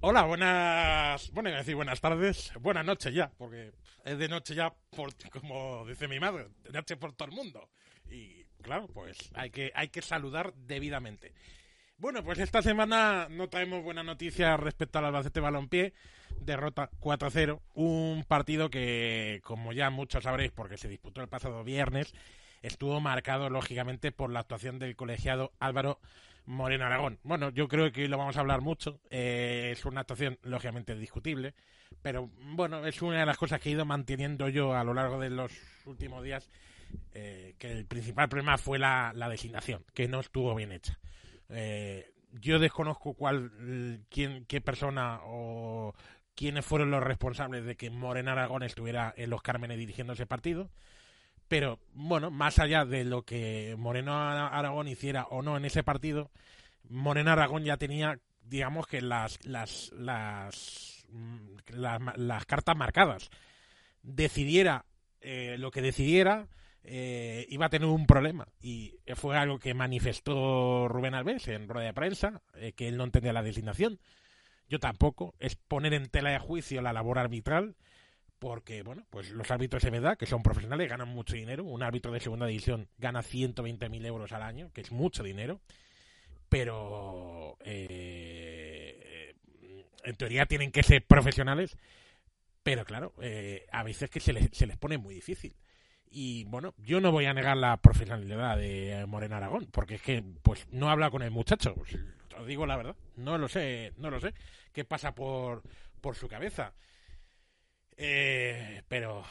[0.00, 1.32] Hola, buenas.
[1.32, 2.52] Bueno, iba a decir buenas tardes.
[2.60, 3.72] Buenas noches ya, porque
[4.04, 7.68] es de noche ya, por, como dice mi madre, de noche por todo el mundo.
[8.08, 11.32] Y claro, pues hay que, hay que saludar debidamente.
[11.96, 15.94] Bueno, pues esta semana no traemos buenas noticias respecto al Albacete Balompié.
[16.38, 17.60] Derrota 4-0.
[17.74, 22.14] Un partido que, como ya muchos sabréis, porque se disputó el pasado viernes,
[22.62, 25.98] estuvo marcado lógicamente por la actuación del colegiado Álvaro
[26.48, 27.18] Moreno Aragón.
[27.24, 29.00] Bueno, yo creo que lo vamos a hablar mucho.
[29.10, 31.54] Eh, es una actuación lógicamente discutible,
[32.00, 35.20] pero bueno, es una de las cosas que he ido manteniendo yo a lo largo
[35.20, 35.52] de los
[35.84, 36.48] últimos días.
[37.12, 40.98] Eh, que el principal problema fue la, designación, que no estuvo bien hecha.
[41.50, 45.94] Eh, yo desconozco cuál, quién, qué persona o
[46.34, 50.70] quiénes fueron los responsables de que Moreno Aragón estuviera en los Cármenes dirigiendo ese partido.
[51.48, 56.30] Pero bueno, más allá de lo que Moreno Aragón hiciera o no en ese partido,
[56.88, 61.80] Moreno Aragón ya tenía, digamos que las, las, las, mm,
[62.16, 63.30] las, cartas marcadas.
[64.02, 64.84] Decidiera
[65.20, 66.48] eh, lo que decidiera,
[66.84, 68.48] eh, iba a tener un problema.
[68.60, 73.04] Y fue algo que manifestó Rubén Alves en rueda de prensa, eh, que él no
[73.04, 74.00] entendía la designación.
[74.68, 75.34] Yo tampoco.
[75.38, 77.74] Es poner en tela de juicio la labor arbitral
[78.38, 81.64] porque, bueno, pues los árbitros de verdad, que son profesionales, ganan mucho dinero.
[81.64, 85.60] Un árbitro de segunda división gana 120.000 euros al año, que es mucho dinero.
[86.48, 89.34] Pero, eh,
[90.04, 91.76] en teoría tienen que ser profesionales.
[92.62, 95.56] Pero claro, eh, a veces que se les, se les pone muy difícil.
[96.10, 100.24] Y bueno, yo no voy a negar la profesionalidad de Moreno Aragón, porque es que
[100.42, 101.74] pues no habla con el muchacho.
[102.38, 104.32] Os digo la verdad, no lo sé, no lo sé.
[104.72, 105.62] ¿Qué pasa por,
[106.00, 106.72] por su cabeza?
[108.00, 109.24] Eh, pero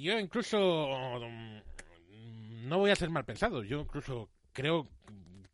[0.00, 3.62] yo incluso mm, no voy a ser mal pensado.
[3.62, 4.88] Yo incluso creo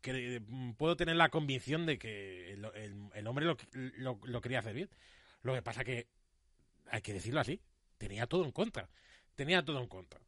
[0.01, 0.41] que
[0.77, 3.57] puedo tener la convicción de que el, hombre lo,
[4.23, 4.89] lo, quería hacer bien.
[5.43, 6.07] Lo que pasa que,
[6.89, 7.61] hay que decirlo así,
[7.97, 8.89] tenía todo en contra.
[9.35, 10.19] Tenía todo en contra.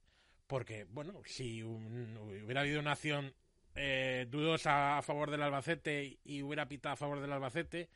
[0.45, 3.33] Porque, bueno, si hubiera habido una acción
[3.73, 7.89] eh, dudosa a favor del Albacete y hubiera pitado a favor del Albacete,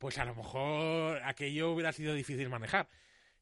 [0.00, 2.88] pues a lo mejor aquello hubiera sido difícil manejar.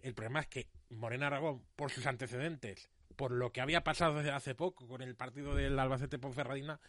[0.00, 4.32] El problema es que Morena Aragón, por sus antecedentes, por lo que había pasado desde
[4.32, 6.80] hace poco con el partido del Albacete Ponferradina,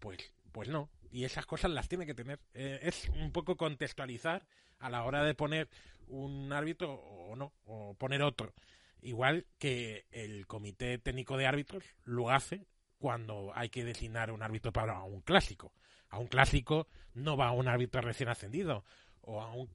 [0.00, 0.90] pues, pues no.
[1.12, 2.40] Y esas cosas las tiene que tener.
[2.54, 4.48] Eh, es un poco contextualizar
[4.80, 5.68] a la hora de poner
[6.08, 8.52] un árbitro o no, o poner otro.
[9.00, 12.66] Igual que el Comité Técnico de Árbitros lo hace
[12.98, 15.72] cuando hay que designar un árbitro para un clásico.
[16.08, 18.84] A un clásico no va un árbitro recién ascendido
[19.26, 19.68] o a un,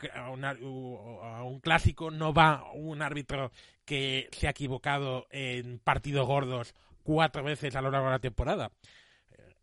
[0.46, 3.52] a, un, clásico no va un árbitro
[3.86, 8.72] que se ha equivocado en partidos gordos cuatro veces a lo largo de la temporada.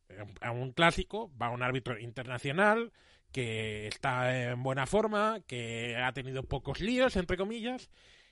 [0.08, 2.92] Eh, a un clásico va un árbitro internacional
[3.32, 7.90] que está en buena forma, que ha tenido pocos líos, entre comillas,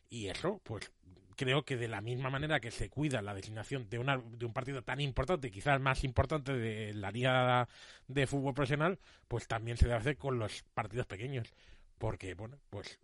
[0.08, 0.90] y eso, pues
[1.36, 4.52] creo que de la misma manera que se cuida la designación de, una, de un
[4.52, 7.68] partido tan importante, quizás más importante de la liga
[8.08, 11.52] de fútbol profesional, pues también se debe hacer con los partidos pequeños.
[11.98, 12.98] Porque, bueno, pues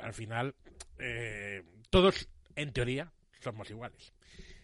[0.00, 0.54] al final
[0.98, 4.12] eh, todos, en teoría, somos iguales.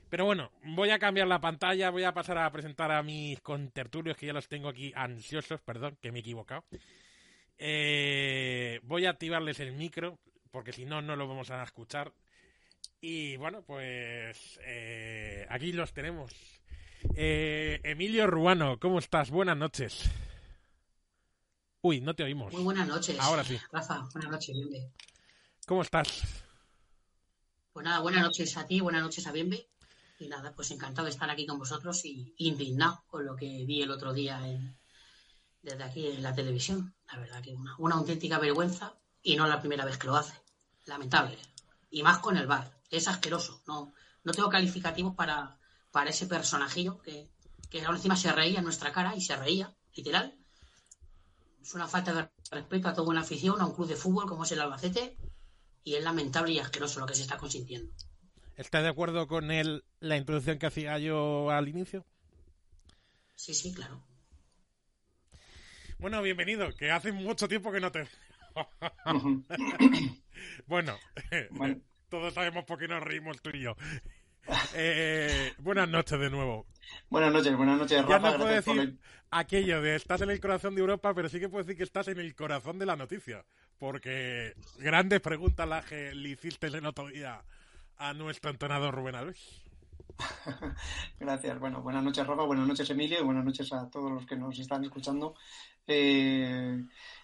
[0.09, 4.17] Pero bueno, voy a cambiar la pantalla, voy a pasar a presentar a mis contertulios,
[4.17, 6.65] que ya los tengo aquí ansiosos, perdón, que me he equivocado.
[7.59, 10.19] Eh, voy a activarles el micro,
[10.51, 12.13] porque si no, no lo vamos a escuchar.
[13.01, 16.33] Y bueno, pues eh, aquí los tenemos.
[17.15, 19.31] Eh, Emilio Ruano, ¿cómo estás?
[19.31, 20.11] Buenas noches.
[21.81, 22.53] Uy, no te oímos.
[22.53, 23.17] Muy buenas noches.
[23.21, 23.57] Ahora sí.
[23.71, 24.91] Rafa, buenas noches, Bienve.
[25.67, 26.23] ¿Cómo estás?
[27.73, 29.69] Pues nada, buenas noches a ti, buenas noches a Bienve.
[30.19, 33.81] Y nada, pues encantado de estar aquí con vosotros y indignado con lo que vi
[33.81, 34.41] el otro día
[35.63, 36.97] desde aquí en la televisión.
[37.13, 40.35] La verdad que una, una auténtica vergüenza y no la primera vez que lo hace.
[40.87, 41.39] Lamentable.
[41.91, 43.63] Y más con el bar es asqueroso.
[43.67, 43.95] No,
[44.25, 45.59] no tengo calificativos para,
[45.91, 47.31] para ese personajillo que,
[47.71, 50.37] que ahora encima se reía en nuestra cara y se reía, literal.
[51.61, 54.45] Es una falta de respeto a toda una afición, a un club de fútbol como
[54.45, 55.17] es el Albacete,
[55.85, 57.93] y es lamentable y asqueroso lo que se está consintiendo.
[58.57, 62.05] ¿Estás de acuerdo con él, la introducción que hacía yo al inicio?
[63.37, 64.03] Sí, sí, claro.
[65.99, 68.09] Bueno, bienvenido, que hace mucho tiempo que no te...
[70.67, 70.97] bueno,
[71.51, 73.77] bueno, todos sabemos por qué nos reímos tú y yo.
[74.75, 76.67] Eh, buenas noches de nuevo.
[77.11, 78.11] Buenas noches, buenas noches, Rafa.
[78.11, 78.99] Ya no puedo decir
[79.31, 82.09] aquello de estás en el corazón de Europa, pero sí que puedo decir que estás
[82.09, 83.45] en el corazón de la noticia.
[83.79, 87.45] Porque grandes preguntas las que le hiciste el otro día
[87.99, 89.68] a nuestro entrenador Rubén Alves.
[91.19, 91.59] Gracias.
[91.61, 92.43] Bueno, buenas noches, Rafa.
[92.43, 93.21] Buenas noches, Emilio.
[93.21, 95.35] Y buenas noches a todos los que nos están escuchando.
[95.87, 96.79] Eh,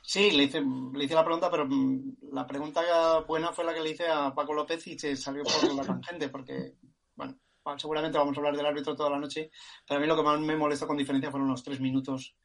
[0.06, 3.80] Sí, le hice, le hice la pregunta, pero mm, la pregunta buena fue la que
[3.80, 6.74] le hice a Paco López y se salió por la tangente, porque,
[7.16, 7.38] bueno,
[7.78, 9.50] seguramente vamos a hablar del árbitro toda la noche,
[9.88, 12.36] pero a mí lo que más me molestó con diferencia fueron los tres minutos,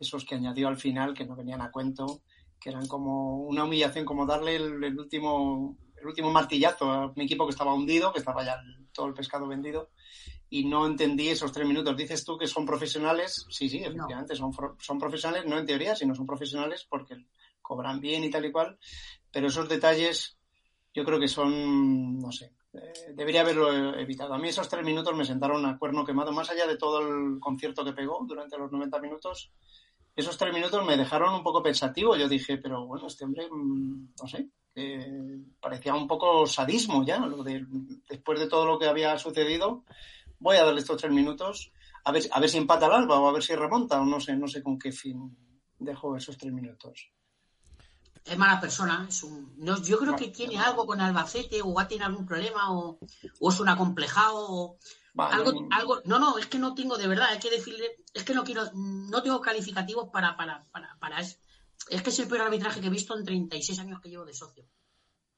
[0.00, 2.22] esos que añadió al final, que no venían a cuento,
[2.60, 7.46] que eran como una humillación, como darle el, último el último martillazo a un equipo
[7.46, 8.60] que estaba hundido, que estaba ya
[8.94, 9.90] todo el pescado vendido,
[10.48, 11.96] y no entendí esos tres minutos.
[11.96, 16.14] Dices tú que son profesionales, sí, sí, efectivamente, son, son profesionales, no en teoría, sino
[16.14, 17.16] son profesionales porque
[17.60, 18.78] cobran bien y tal y cual,
[19.30, 20.38] pero esos detalles
[20.94, 24.34] yo creo que son, no sé, eh, debería haberlo evitado.
[24.34, 27.40] A mí esos tres minutos me sentaron a cuerno quemado, más allá de todo el
[27.40, 29.52] concierto que pegó durante los 90 minutos.
[30.16, 32.16] Esos tres minutos me dejaron un poco pensativo.
[32.16, 37.18] Yo dije, pero bueno, este hombre, mm, no sé, eh, parecía un poco sadismo ya,
[37.18, 37.64] lo de,
[38.08, 39.84] después de todo lo que había sucedido
[40.40, 41.72] voy a darle estos tres minutos
[42.04, 44.20] a ver, a ver si empata el Alba o a ver si remonta o no
[44.20, 45.36] sé, no sé con qué fin
[45.78, 47.10] dejo esos tres minutos.
[48.24, 51.82] Es mala persona, es un, no, yo creo que tiene algo con Albacete o va
[51.82, 54.78] a tener algún problema o, es un acomplejado o
[55.16, 58.34] algo, algo, no, no, es que no tengo de verdad, hay que decirle, es que
[58.34, 61.38] no quiero, no tengo calificativos para, para, para, para es,
[61.88, 64.34] es que es el peor arbitraje que he visto en 36 años que llevo de
[64.34, 64.64] socio.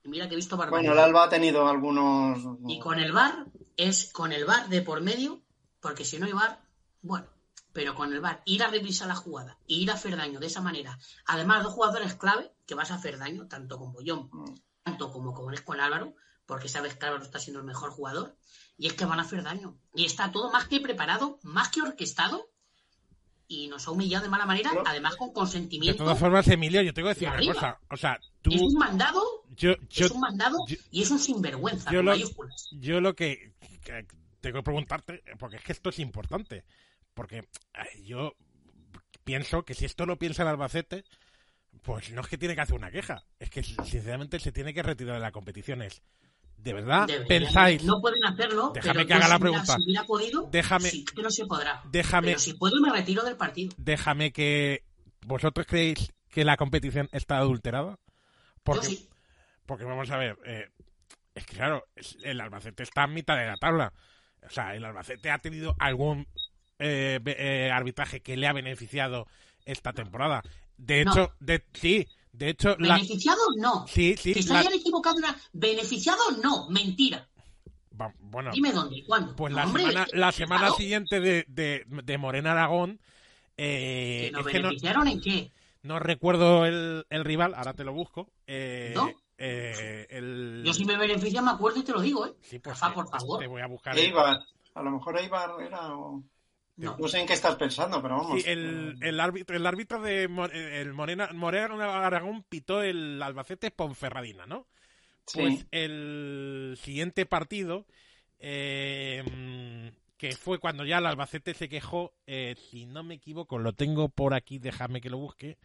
[0.03, 2.39] Y mira que he visto Bueno, el Alba ha tenido algunos.
[2.69, 3.47] Y con el bar
[3.77, 5.43] es con el bar de por medio,
[5.81, 6.63] porque si no hay bar,
[7.03, 7.27] bueno,
[7.73, 10.47] pero con el bar, ir a revisar la jugada y ir a hacer daño de
[10.47, 10.99] esa manera.
[11.27, 14.55] Además, dos jugadores clave que vas a hacer daño, tanto con Bollón, mm.
[14.83, 16.15] tanto como con, con Álvaro,
[16.47, 18.37] porque sabes que Álvaro está siendo el mejor jugador,
[18.79, 19.79] y es que van a hacer daño.
[19.95, 22.49] Y está todo más que preparado, más que orquestado,
[23.49, 26.03] y nos ha humillado de mala manera, además con consentimiento.
[26.03, 27.79] De todas formas, Emilio, yo tengo que decir una cosa.
[27.91, 28.53] O sea, tú...
[28.53, 29.23] Es un mandado,
[29.57, 30.59] es un mandado
[30.91, 32.15] y es un sinvergüenza, yo lo,
[32.73, 33.55] Yo lo que,
[34.41, 36.65] tengo que preguntarte, porque es que esto es importante,
[37.15, 37.49] porque
[38.03, 38.35] yo
[39.25, 41.05] pienso que si esto lo piensa el Albacete,
[41.83, 44.83] pues no es que tiene que hacer una queja, es que sinceramente se tiene que
[44.83, 46.03] retirar de las competiciones.
[46.59, 47.85] ¿De verdad pensáis?
[47.85, 48.73] No pueden hacerlo.
[48.75, 49.77] Déjame que haga la pregunta.
[49.77, 51.83] Si hubiera podido, déjame, sí que no se podrá.
[51.91, 53.75] Déjame, pero si puedo, me retiro del partido.
[53.77, 54.83] Déjame que.
[55.25, 57.99] ¿Vosotros creéis que la competición está adulterada?
[58.63, 59.09] Porque, sí.
[59.65, 60.39] Porque vamos a ver.
[60.45, 60.69] Eh,
[61.35, 61.85] es que claro,
[62.23, 63.93] el Albacete está en mitad de la tabla.
[64.43, 66.27] O sea, el Albacete ha tenido algún
[66.79, 69.27] eh, eh, arbitraje que le ha beneficiado
[69.65, 70.43] esta temporada.
[70.79, 72.07] De hecho, de, sí,
[72.37, 73.87] de hecho, beneficiado no.
[73.89, 74.35] Sí, sí.
[74.35, 75.17] Que se hayan equivocado.
[75.17, 75.37] Una...
[75.53, 77.29] Beneficiado no, mentira.
[78.21, 79.35] bueno, Dime dónde, cuándo.
[79.37, 83.01] Pues la semana, la semana siguiente de, de, de, Morena Aragón.
[83.57, 85.53] Eh, ¿Que beneficiaron en qué?
[85.83, 88.29] No recuerdo el, el, rival, ahora te lo busco.
[88.47, 89.11] Eh, ¿No?
[89.39, 90.63] Eh, el...
[90.65, 92.35] Yo si me beneficia me acuerdo y te lo digo, ¿eh?
[92.43, 93.39] Sí, pues por favor.
[93.39, 93.97] Te voy a buscar.
[94.75, 95.91] A lo mejor Eibar era.
[96.77, 97.09] No.
[97.09, 98.43] sé en qué estás pensando, pero vamos.
[98.43, 104.45] Sí, el, el, árbitro, el árbitro de el Morena, Morena Aragón pitó el Albacete Ponferradina,
[104.47, 104.67] ¿no?
[105.33, 107.87] Pues el siguiente partido,
[108.39, 113.73] eh, que fue cuando ya el Albacete se quejó, eh, si no me equivoco, lo
[113.73, 115.57] tengo por aquí, déjame que lo busque.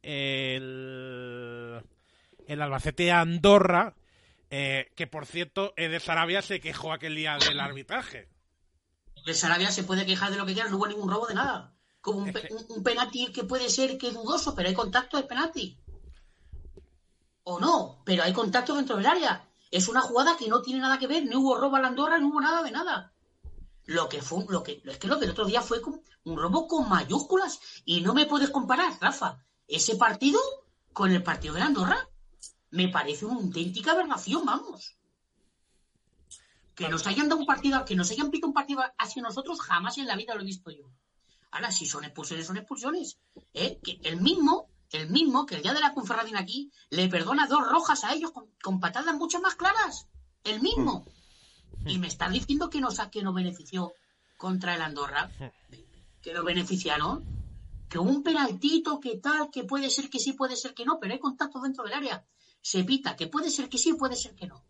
[0.00, 1.82] El,
[2.46, 3.96] el Albacete Andorra,
[4.48, 8.31] eh, que por cierto, de Sarabia se quejó aquel día del arbitraje
[9.24, 11.74] de Sarabia se puede quejar de lo que quiera, no hubo ningún robo de nada.
[12.00, 12.32] Como un,
[12.68, 15.78] un, penalti que puede ser que dudoso, pero hay contacto de penalti.
[17.44, 19.48] O no, pero hay contacto dentro del área.
[19.70, 22.18] Es una jugada que no tiene nada que ver, no hubo robo a la Andorra,
[22.18, 23.12] no hubo nada de nada.
[23.84, 25.80] Lo que fue, lo que, es que lo del otro día fue
[26.24, 30.40] un robo con mayúsculas y no me puedes comparar, Rafa, ese partido
[30.92, 32.08] con el partido de la Andorra.
[32.70, 34.96] Me parece una auténtica aberración, vamos.
[36.74, 39.98] Que nos hayan dado un partido, que nos hayan pedido un partido hacia nosotros, jamás
[39.98, 40.90] en la vida lo he visto yo.
[41.52, 43.18] Ahora, si son expulsiones, son expulsiones.
[43.52, 43.78] ¿eh?
[43.84, 47.68] Que el mismo, el mismo, que el día de la Conferradina aquí, le perdona dos
[47.68, 50.08] rojas a ellos con, patadas mucho más claras.
[50.44, 51.04] El mismo.
[51.84, 51.88] Hmm.
[51.88, 53.92] Y me están diciendo que nos, que nos benefició
[54.38, 55.30] contra el Andorra.
[55.38, 55.76] Hmm.
[56.22, 57.22] Que nos beneficiaron.
[57.90, 61.12] Que un penaltito, que tal, que puede ser que sí, puede ser que no, pero
[61.12, 62.24] hay contacto dentro del área.
[62.62, 64.64] Se pita, que puede ser que sí, puede ser que no.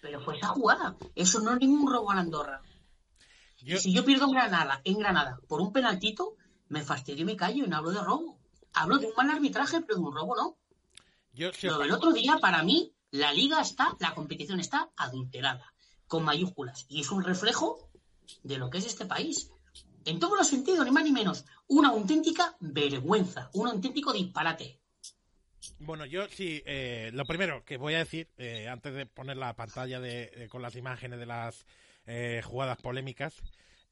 [0.00, 0.96] Pero fue esa jugada.
[1.14, 2.62] Eso no es ningún robo a la Andorra.
[3.56, 6.36] si yo pierdo en Granada, en Granada por un penaltito,
[6.68, 8.38] me fastidio y me callo y no hablo de robo.
[8.72, 10.58] Hablo de un mal arbitraje, pero de un robo no.
[11.32, 11.50] Yo,
[11.82, 15.72] el otro día, para mí, la liga está, la competición está adulterada,
[16.06, 16.84] con mayúsculas.
[16.88, 17.90] Y es un reflejo
[18.42, 19.50] de lo que es este país.
[20.04, 21.44] En todos los sentidos, ni más ni menos.
[21.66, 24.77] Una auténtica vergüenza, un auténtico disparate.
[25.80, 29.54] Bueno, yo sí, eh, lo primero que voy a decir, eh, antes de poner la
[29.54, 31.66] pantalla de, con las imágenes de las
[32.06, 33.34] eh, jugadas polémicas,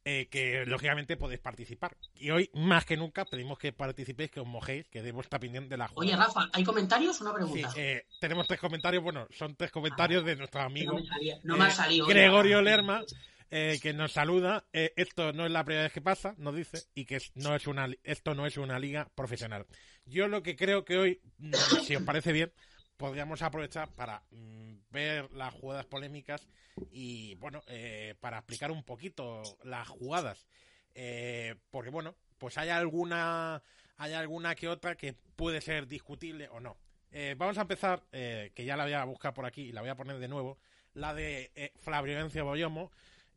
[0.04, 1.96] eh, que lógicamente podéis participar.
[2.14, 5.70] Y hoy, más que nunca, pedimos que participéis, que os mojéis, que debo estar pendiente
[5.70, 6.06] de la jugada.
[6.06, 7.72] Oye, Rafa, ¿hay comentarios o una pregunta?
[7.76, 11.40] eh, tenemos tres comentarios, bueno, son tres comentarios de nuestro Que amigo no me salía-
[11.42, 12.06] no me eh, salido.
[12.06, 12.62] Gregorio.
[12.62, 13.02] Lerma,
[13.50, 14.64] eh, que nos saluda.
[14.72, 17.66] Eh, esto no es la primera vez que pasa, nos dice, y que no es
[17.66, 19.66] una, esto no es una liga profesional.
[20.06, 21.52] Yo lo que creo que hoy, mm,
[21.84, 22.52] si os parece bien,
[22.96, 26.48] podríamos aprovechar para mm, ver las jugadas polémicas
[26.90, 30.46] y, bueno, eh, para explicar un poquito las jugadas.
[30.94, 33.62] Eh, porque, bueno, pues hay alguna,
[33.96, 36.78] hay alguna que otra que puede ser discutible o no.
[37.10, 39.90] Eh, vamos a empezar, que ya la voy a buscar por aquí y la voy
[39.90, 40.58] a poner de nuevo,
[40.94, 42.90] la de Flaviolencia Boyomo.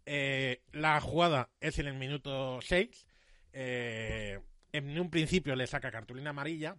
[0.05, 3.05] La jugada es en el minuto 6.
[3.53, 4.39] eh,
[4.71, 6.75] en un principio le saca cartulina amarilla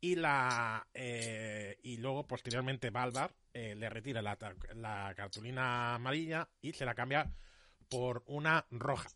[0.00, 4.36] y la eh, y luego posteriormente va al bar, eh, le retira la,
[4.74, 7.30] la cartulina amarilla y se la cambia
[7.88, 9.08] por una roja.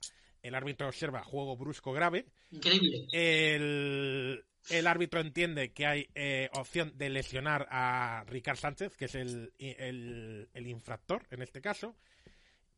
[0.43, 2.27] El árbitro observa juego brusco grave.
[2.53, 3.09] Increíble.
[3.13, 9.15] El, el árbitro entiende que hay eh, opción de lesionar a Ricard Sánchez, que es
[9.17, 11.97] el, el- el infractor en este caso.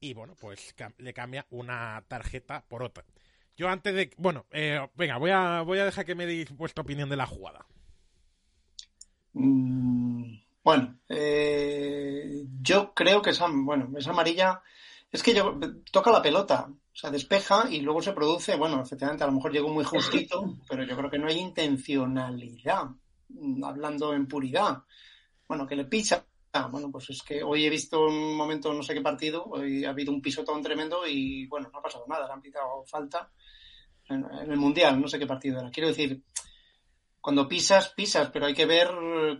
[0.01, 3.05] Y bueno, pues cam- le cambia una tarjeta por otra.
[3.59, 4.11] Yo antes de...
[4.17, 7.27] Bueno, eh, venga, voy a, voy a dejar que me deis vuestra opinión de la
[7.27, 7.67] jugada.
[9.33, 14.63] Mm, Bueno, eh, yo creo que esa, bueno, esa amarilla
[15.11, 15.59] es que yo,
[15.91, 19.53] toca la pelota, o sea, despeja y luego se produce, bueno, efectivamente, a lo mejor
[19.53, 22.85] llegó muy justito, pero yo creo que no hay intencionalidad,
[23.29, 24.85] mm, hablando en puridad.
[25.49, 26.25] Bueno, que le pisa.
[26.53, 29.85] Ah, bueno, pues es que hoy he visto un momento, no sé qué partido, hoy
[29.85, 33.31] ha habido un pisotón tremendo y bueno, no ha pasado nada, le han pitado falta
[34.09, 35.71] en, el Mundial, no sé qué partido era.
[35.71, 36.23] Quiero decir,
[37.21, 38.89] cuando pisas, pisas, pero hay que ver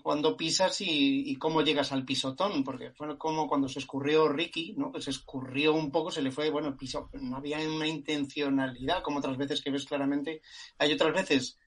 [0.03, 4.75] cuándo pisas y, y cómo llegas al pisotón, porque fue como cuando se escurrió Ricky,
[4.77, 4.93] ¿no?
[5.01, 9.37] Se escurrió un poco, se le fue, bueno, pisó, no había una intencionalidad, como otras
[9.37, 10.43] veces que ves claramente.
[10.79, 11.59] Hay otras veces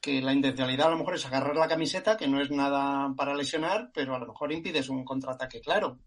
[0.00, 3.34] que la intencionalidad a lo mejor es agarrar la camiseta, que no es nada para
[3.34, 5.98] lesionar, pero a lo mejor impides un contraataque claro,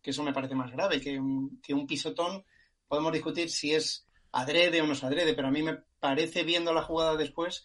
[0.00, 1.20] que eso me parece más grave, que
[1.62, 2.44] que un pisotón,
[2.86, 6.72] podemos discutir si es adrede o no es adrede, pero a mí me parece viendo
[6.72, 7.64] la jugada después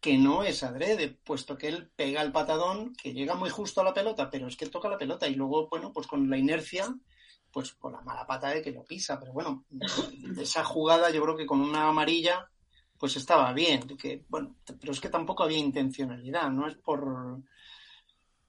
[0.00, 3.84] que no es adrede, puesto que él pega el patadón, que llega muy justo a
[3.84, 6.94] la pelota, pero es que toca la pelota y luego, bueno, pues con la inercia,
[7.52, 9.66] pues con la mala pata de que lo pisa, pero bueno,
[10.38, 12.48] esa jugada yo creo que con una amarilla,
[12.98, 17.42] pues estaba bien, que, bueno, pero es que tampoco había intencionalidad, no es por...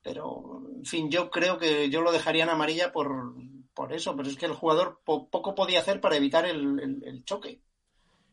[0.03, 3.35] Pero, en fin, yo creo que yo lo dejaría en amarilla por,
[3.81, 7.03] por eso, pero es que el jugador po- poco podía hacer para evitar el, el-
[7.03, 7.63] el choque,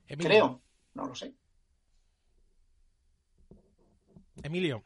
[0.07, 0.63] Emilio, creo,
[0.93, 1.35] no lo sé.
[4.43, 4.85] Emilio,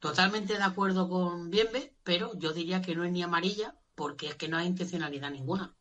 [0.00, 4.34] Totalmente de acuerdo con Bienve, pero yo diría que no es ni amarilla porque es
[4.34, 5.74] que no hay intencionalidad ninguna.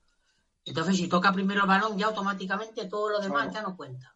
[0.65, 3.53] Entonces, si toca primero el balón, ya automáticamente todo lo demás Claro.
[3.53, 4.15] ya no cuenta.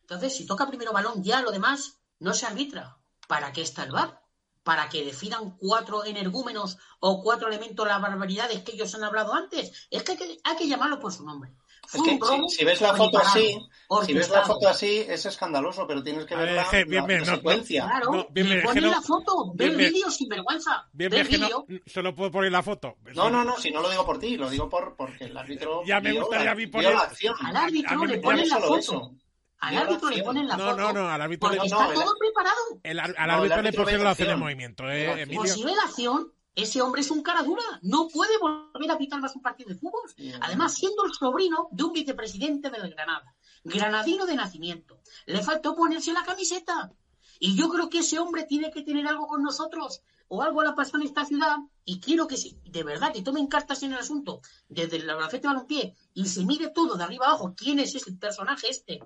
[0.00, 2.96] Entonces, si toca primero balón, ya lo demás no se arbitra.
[3.28, 4.23] ¿Para qué está el VAR?
[4.64, 9.86] ¿Para que decidan cuatro energúmenos o cuatro elementos las barbaridades que ellos han hablado antes?
[9.90, 11.52] Es que hay que, hay que llamarlo por su nombre.
[11.86, 12.00] Si,
[12.48, 13.58] si ves la foto así,
[14.06, 17.26] si ves la foto así, es escandaloso, pero tienes que ver la, bien, bien, no,
[17.26, 17.84] secuencia.
[17.84, 19.92] Claro, No, bien, bien, no- la foto, ve bien, el bien.
[19.92, 20.88] vídeo sin vergüenza.
[20.94, 21.82] bien que no, vídeo.
[21.86, 22.96] solo puedo poner la foto.
[23.14, 25.82] No, no, no, si no lo digo por ti, lo digo por porque el árbitro
[25.84, 27.34] Ya me gustaría la, a mí poner- la acción.
[27.44, 28.78] Al A árbitro mí le ponen la foto.
[28.78, 29.12] eso.
[29.60, 30.26] Al árbitro le acción.
[30.26, 30.76] ponen la No, foto.
[30.76, 32.56] no, no, al árbitro le- No, está el- todo preparado.
[32.82, 34.40] El, al No, árbitro le pusieron la opción de acción.
[34.40, 35.26] movimiento, eh.
[35.34, 37.62] Pues si ve la acción, ese hombre es un cara dura.
[37.82, 40.02] No puede volver a pitar más un partido de fútbol.
[40.40, 43.34] Además, siendo el sobrino de un vicepresidente del Granada.
[43.64, 45.00] Granadino de nacimiento.
[45.26, 46.92] Le faltó ponerse la camiseta.
[47.40, 50.02] Y yo creo que ese hombre tiene que tener algo con nosotros.
[50.28, 51.56] O algo le ha pasado en esta ciudad.
[51.84, 54.40] Y quiero que, sí, de verdad, que tomen cartas en el asunto.
[54.68, 55.94] Desde el Albacete Balompié.
[56.12, 57.54] Y se mire todo de arriba abajo.
[57.56, 59.00] ¿Quién es ese personaje este?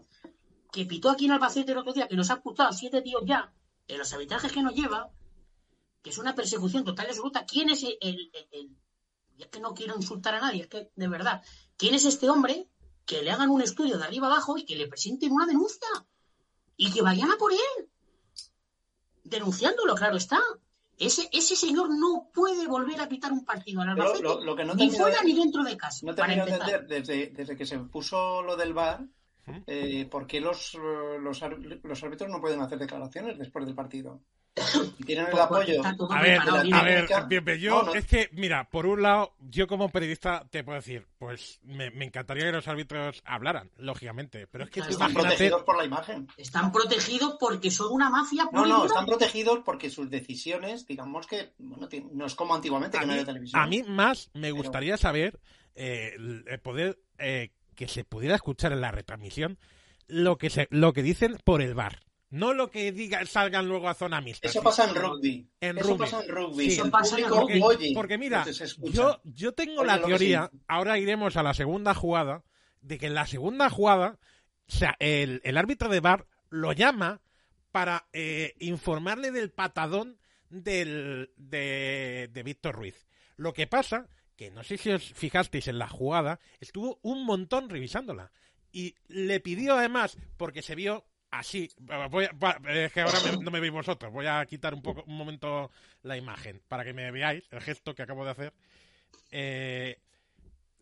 [0.72, 2.08] Que pitó aquí en Albacete el otro día.
[2.08, 3.52] Que nos ha ocultado siete tíos ya.
[3.86, 5.10] En los arbitrajes que nos lleva
[6.02, 7.44] que es una persecución total y absoluta.
[7.44, 8.76] ¿Quién es el, el- el- el-
[9.36, 11.42] y es que no quiero insultar a nadie, es que de verdad,
[11.76, 12.68] ¿quién es este hombre
[13.04, 15.88] que le hagan un estudio de arriba abajo y que le presenten una denuncia?
[16.76, 17.88] Y que vayan a por él.
[19.24, 20.40] Denunciándolo, claro está.
[20.96, 24.64] Ese, ese señor no puede volver a pitar un partido al Albacete, lo, lo que
[24.64, 26.00] no ni fuera de- ni dentro de casa.
[26.04, 26.60] no para de empezar.
[26.70, 29.08] entender, desde, desde que se puso lo del Ujú.
[29.66, 34.20] Eh, ¿por qué los, eh, los, árbitros no pueden hacer declaraciones después del partido?
[35.06, 35.82] Tienen el Pues, apoyo.
[36.10, 37.94] A ver, a ver, técnica- bien, bien, yo, No, no.
[37.94, 42.06] es que, mira, por un lado, yo como periodista te puedo decir, pues me, me
[42.06, 46.26] encantaría que los árbitros hablaran, lógicamente, pero es que Están imagínate, protegidos por la imagen.
[46.36, 51.52] Están protegidos porque son una mafia No, no, están protegidos porque sus decisiones, digamos que,
[51.58, 53.62] bueno, no es como antiguamente a que no mí, había televisión.
[53.62, 55.38] a mí más me gustaría saber
[55.76, 59.56] eh, el- el poder eh, que se pudiera escuchar en la retransmisión
[60.08, 62.00] lo que se, lo que dicen por el bar.
[62.28, 64.48] No lo que digan, salgan luego a zona mixta.
[64.48, 65.48] Eso pasa en rugby.
[65.60, 65.98] En Eso rugby.
[66.00, 66.64] pasa en rugby.
[66.64, 66.72] Sí.
[66.72, 67.62] Eso pasa en público rugby.
[67.62, 68.44] oye, Porque mira,
[68.82, 70.58] yo, yo tengo Oye, la teoría, sí.
[70.66, 72.42] ahora iremos a la segunda jugada,
[72.82, 74.18] de que en la segunda jugada,
[74.68, 77.20] o sea, el, el árbitro de bar lo llama
[77.70, 80.18] para eh, informarle del patadón
[80.50, 83.06] del, de, de Víctor Ruiz.
[83.36, 84.08] Lo que pasa,
[84.38, 88.30] que no sé si os fijasteis en la jugada, estuvo un montón revisándola.
[88.72, 91.68] Y le pidió además, porque se vio así,
[92.10, 95.02] voy a- es que ahora me- no me veis vosotros, voy a quitar un poco
[95.08, 95.70] un momento
[96.02, 98.52] la imagen para que me veáis el gesto que acabo de hacer.
[99.32, 99.98] Eh,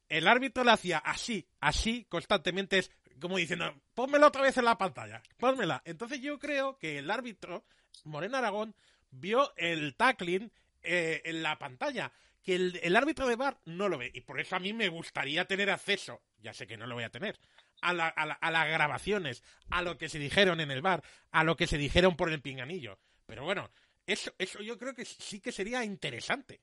[0.09, 4.77] el árbitro le hacía así, así constantemente, es como diciendo, pónmela otra vez en la
[4.79, 5.81] pantalla, pónmela.
[5.87, 7.65] Entonces yo creo que el árbitro,
[8.05, 8.75] Moreno Aragón,
[9.11, 12.13] vio el tackling eh, en la pantalla,
[12.47, 14.11] que el, el árbitro de bar no lo ve.
[14.15, 17.03] Y por eso a mí me gustaría tener acceso, ya sé que no lo voy
[17.05, 17.39] a tener,
[17.83, 21.03] a, la- a la- a las grabaciones, a lo que se dijeron en el bar,
[21.33, 22.99] a lo que se dijeron por el pinganillo.
[23.27, 23.69] Pero bueno,
[24.07, 26.63] eso, eso yo creo que sí que sería interesante.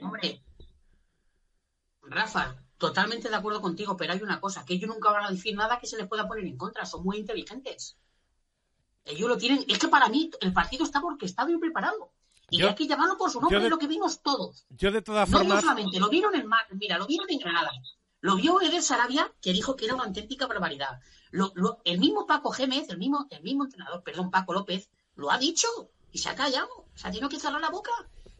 [0.00, 0.42] Hombre,
[2.02, 5.54] Rafa, totalmente de acuerdo contigo, pero hay una cosa, que ellos nunca van a decir
[5.56, 7.96] nada que se les pueda poner en contra, son muy inteligentes.
[9.06, 12.12] Ellos lo tienen, es que para mí el partido estaba orquestado y preparado.
[12.50, 14.66] Y Yo- hay que llamarlo por su nombre, de- es lo que vimos todos.
[14.70, 15.60] Yo de todas No formas...
[15.60, 17.70] solamente, lo vieron en Mar, mira, lo vieron en Granada.
[18.20, 21.00] Lo vio Eder Sarabia, que dijo que era una auténtica barbaridad.
[21.30, 25.30] Lo- lo- el mismo Paco Gémez, el mismo, el mismo entrenador, perdón, Paco López, lo
[25.30, 25.68] ha dicho
[26.12, 26.68] y se ha callado.
[26.94, 27.92] Se ha tenido que cerrar la boca.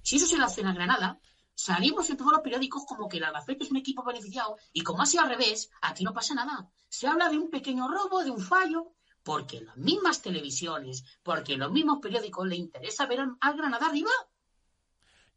[0.02, 1.18] Si eso se lo hacen a Granada,
[1.54, 5.02] salimos en todos los periódicos como que el Albacete es un equipo beneficiado y como
[5.02, 6.68] ha sido al revés, aquí no pasa nada.
[6.88, 11.70] Se habla de un pequeño robo, de un fallo, porque las mismas televisiones, porque los
[11.72, 14.10] mismos periódicos le interesa ver al, Granada arriba.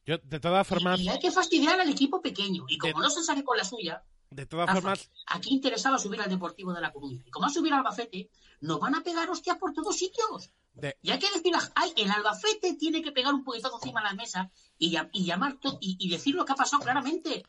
[0.06, 2.66] Yo, de todas formas, Y hay que fastidiar al equipo pequeño.
[2.68, 5.98] Y como De- no se sale con la suya, de todas Rafa, formas, aquí interesaba
[5.98, 7.22] subir al Deportivo de la Coruña.
[7.26, 8.30] Y como ha subido al Albacete,
[8.62, 10.52] nos van a pegar hostias por todos sitios.
[10.74, 14.08] de, Y hay que decir, ay, el Albacete tiene que pegar un puñetazo encima de
[14.08, 17.46] la mesa y, llam- y llamar y, y decir lo que ha pasado claramente.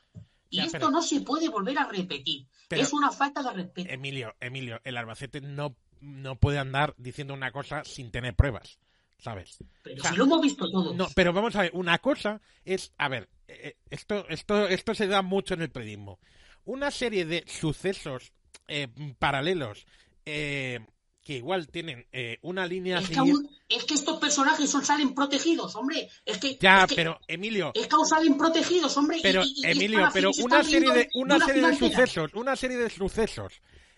[0.51, 2.47] Y Ya, esto pero- no se puede volver a repetir.
[2.69, 3.91] Pero- es una falta de respeto.
[3.91, 8.79] Emilio, Emilio, el Albacete no, no puede andar diciendo una cosa sin tener pruebas,
[9.19, 9.57] ¿sabes?
[9.83, 10.95] Pero o sea, si lo hemos visto todos.
[10.95, 15.07] No, pero vamos a ver, una cosa es, a ver, eh, esto, esto, esto se
[15.07, 16.19] da mucho en el periodismo.
[16.65, 18.33] Una serie de sucesos
[18.69, 18.89] eh,
[19.19, 19.87] paralelos
[20.25, 20.81] eh,
[21.23, 25.15] que igual tienen eh, una línea es, que aún- es que estos personajes son, salen
[25.15, 26.09] protegidos, hombre.
[26.27, 29.19] Es que, Ya, es que- pero Emilio, es que aún salen protegidos, hombre.
[29.23, 32.77] pero y- y Emilio, pero una serie de una una serie de sucesos, una serie
[32.77, 33.55] de sucesos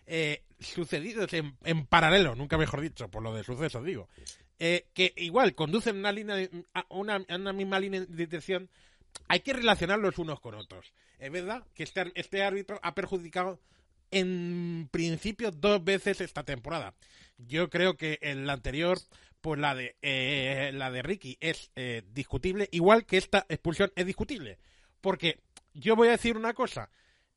[0.06, 4.08] eh, sucedidos en, en paralelo, nunca mejor dicho, por lo de sucesos digo,
[4.58, 8.70] eh, que igual conducen una línea a una, una misma línea de dirección,
[9.28, 10.92] hay que relacionarlos unos con otros.
[11.18, 13.60] Es verdad que este, este árbitro ha perjudicado
[14.10, 16.94] en principio dos veces esta temporada.
[17.38, 18.98] Yo creo que en la anterior,
[19.40, 24.06] pues la de eh, la de Ricky es eh, discutible, igual que esta expulsión es
[24.06, 24.58] discutible.
[25.00, 25.40] Porque
[25.74, 26.90] yo voy a decir una cosa,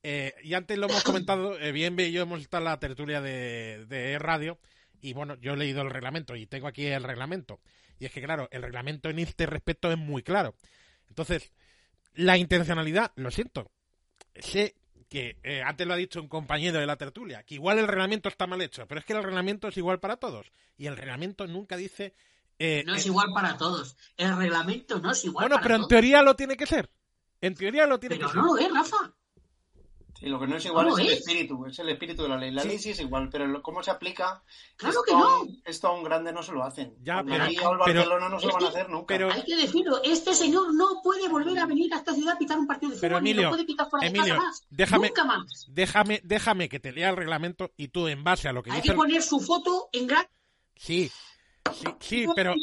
[0.03, 3.21] eh, y antes lo hemos comentado, eh, bien y yo hemos estado en la tertulia
[3.21, 4.59] de, de radio,
[5.01, 7.59] y bueno, yo he leído el reglamento y tengo aquí el reglamento.
[7.99, 10.55] Y es que, claro, el reglamento en este respecto es muy claro.
[11.09, 11.51] Entonces,
[12.13, 13.71] la intencionalidad, lo siento,
[14.35, 14.75] sé
[15.09, 18.29] que eh, antes lo ha dicho un compañero de la tertulia, que igual el reglamento
[18.29, 20.51] está mal hecho, pero es que el reglamento es igual para todos.
[20.77, 22.13] Y el reglamento nunca dice...
[22.59, 23.97] eh, No es igual para todos.
[24.17, 25.89] El reglamento no es igual bueno, para pero en todos.
[25.89, 26.89] teoría lo tiene que ser.
[27.41, 28.41] En teoría lo tiene Pero que ser.
[28.41, 29.13] no lo es, Rafa.
[30.19, 31.19] Sí, lo que no es igual ¿Cómo es el es?
[31.19, 32.51] espíritu, es el espíritu de la ley.
[32.51, 32.67] La Sí.
[32.67, 34.43] ley sí es igual, pero lo- cómo se aplica,
[34.75, 35.47] Claro esto, que no.
[35.63, 36.93] esto a un grande no se lo hacen.
[37.01, 37.55] Ya, pero- o al
[37.85, 39.05] pero- Barcelona no se lo van a hacer nunca.
[39.07, 40.01] pero- Hay que decirlo.
[40.03, 42.97] Este señor no puede volver a venir a esta ciudad a pitar un partido de
[42.97, 43.07] fútbol.
[43.09, 44.63] Pero Emilio, lo puede pitar fuera de Emilio, casa más.
[44.69, 45.65] déjame- Nunca más.
[45.69, 48.77] Déjame, déjame que te lea el reglamento y tú, en base a lo que Hay
[48.77, 48.87] dice...
[48.87, 50.25] que el- poner su foto en gran...
[50.75, 51.09] Sí,
[51.73, 52.53] sí, sí, pero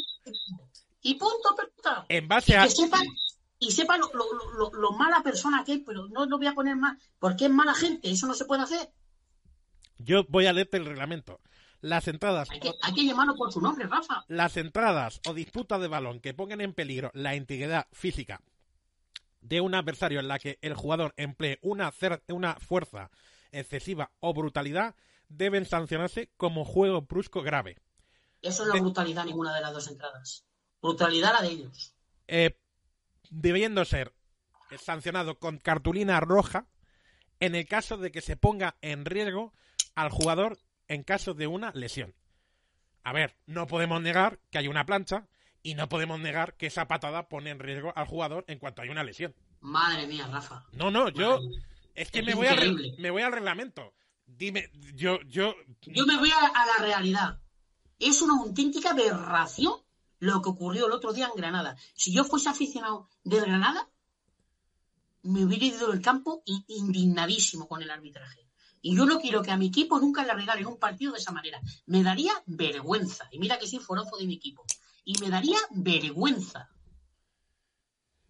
[1.01, 2.05] Y punto, pelota.
[2.09, 2.63] en base a...
[2.65, 3.05] Que sepan,
[3.59, 6.53] y sepan lo, lo- lo- lo mala persona que es, pero no lo voy a
[6.53, 8.91] poner más, porque es mala gente, eso no se puede hacer.
[9.97, 11.39] Yo voy a leerte el reglamento.
[11.81, 14.25] Las entradas, Hay que, hay que llamarlo por su nombre, Rafa.
[14.27, 18.41] las entradas o disputas de balón que pongan en peligro la integridad física
[19.41, 23.11] de un adversario en la que el jugador emplee una, fuerza
[23.51, 24.95] excesiva o brutalidad
[25.29, 27.77] deben sancionarse como juego brusco grave.
[28.41, 30.45] Eso no es De- brutalidad ninguna de las dos entradas.
[30.81, 31.93] Brutalidad la de ellos.
[32.27, 32.57] Eh,
[33.29, 34.13] debiendo ser
[34.79, 36.67] sancionado con cartulina roja
[37.39, 39.53] en el caso de que se ponga en riesgo
[39.95, 42.15] al jugador en caso de una lesión.
[43.03, 45.27] A ver, no podemos negar que hay una plancha
[45.63, 48.89] y no podemos negar que esa patada pone en riesgo al jugador en cuanto hay
[48.89, 49.35] una lesión.
[49.61, 50.65] Madre mía, Rafa.
[50.73, 51.61] No, no, yo Madre
[51.97, 53.93] es que Es me voy, al, me voy al reglamento.
[54.25, 55.55] Dime, yo, yo.
[55.81, 57.39] Yo me voy a, a la realidad.
[57.97, 59.73] Es una auténtica aberración
[60.19, 61.75] lo que ocurrió el otro día en Granada.
[61.95, 63.89] Si yo fuese aficionado del Granada,
[65.23, 68.47] me hubiera ido del campo indignadísimo con el arbitraje.
[68.81, 71.31] Y yo no quiero que a mi equipo nunca le regalen un partido de esa
[71.31, 71.59] manera.
[71.87, 73.27] Me daría vergüenza.
[73.31, 74.65] Y mira que soy forofo de mi equipo.
[75.03, 76.69] Y me daría vergüenza.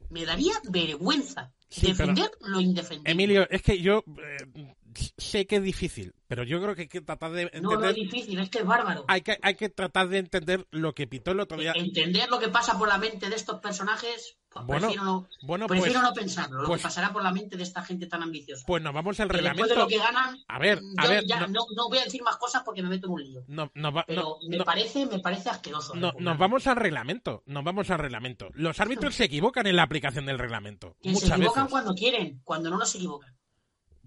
[0.10, 3.12] Me daría vergüenza Sí, pero- defender lo indefendible.
[3.12, 4.76] Emilio, es que yo eh,
[5.18, 7.90] sé que es difícil, pero yo creo que hay que tratar de no, no entender.
[7.90, 9.06] es difícil, es que es bárbaro.
[9.08, 11.74] hay, que, hay que tratar de entender lo que pitó el otro día.
[11.76, 15.68] Entender lo que pasa por la mente de estos personajes, pues Bueno, prefiero, no, bueno,
[15.68, 16.62] prefiero pues- no pensarlo.
[16.62, 18.64] Lo pues- que pasará por la mente de esta gente tan ambiciosa.
[18.66, 19.74] Pues nos vamos al Que después reglamento.
[19.76, 22.04] de lo que ganan, A ver, a yo ver, ya no- no, no voy a
[22.06, 23.44] decir más cosas porque me meto en un lío.
[23.48, 25.94] No, va- Pero no- me no- parece, me parece asqueroso.
[25.96, 27.44] no- nos vamos al reglamento.
[27.46, 28.50] Nos vamos al reglamento.
[28.54, 30.96] Los árbitros se equivocan en la aplicación del reglamento.
[31.02, 31.72] Que se muchas equivocan veces.
[31.72, 33.37] cuando quieren, cuando no nos equivocan.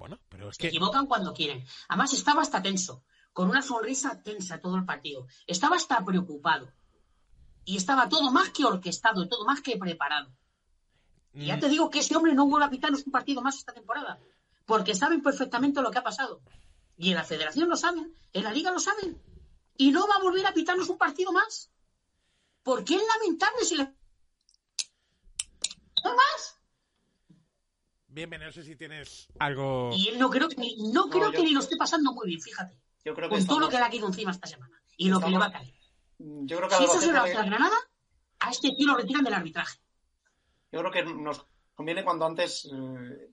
[0.00, 0.68] Bueno, pero es Se que.
[0.68, 1.62] equivocan cuando quieren.
[1.88, 5.26] Además, estaba hasta tenso, con una sonrisa tensa todo el partido.
[5.46, 6.72] Estaba hasta preocupado.
[7.66, 10.34] Y estaba todo más que orquestado, todo más que preparado.
[11.34, 13.58] Y ya mm, te digo que ese hombre no vuelve a pitarnos un partido más
[13.58, 14.18] esta temporada.
[14.64, 16.40] Porque saben perfectamente lo que ha pasado.
[16.96, 19.20] Y en la federación lo saben, en la liga lo saben.
[19.76, 21.70] Y no va a volver a pitarnos un partido más.
[22.62, 23.84] Porque es lamentable si le...
[26.02, 26.59] No más.
[28.12, 29.90] Bien, bien, no sé si tienes algo.
[29.94, 32.12] Y él no creo que ni, no No, creo yo- que ni lo esté pasando
[32.12, 32.76] muy bien, fíjate.
[33.04, 34.80] Yo creo que Con todo lo que le ha caído encima esta semana.
[34.96, 35.72] Y lo que le va a caer.
[36.18, 37.76] yo creo que Si eso se lo hace a Granada,
[38.40, 39.78] a este tío lo retiran del arbitraje.
[40.72, 43.28] Yo creo que nos conviene cuando antes, eh,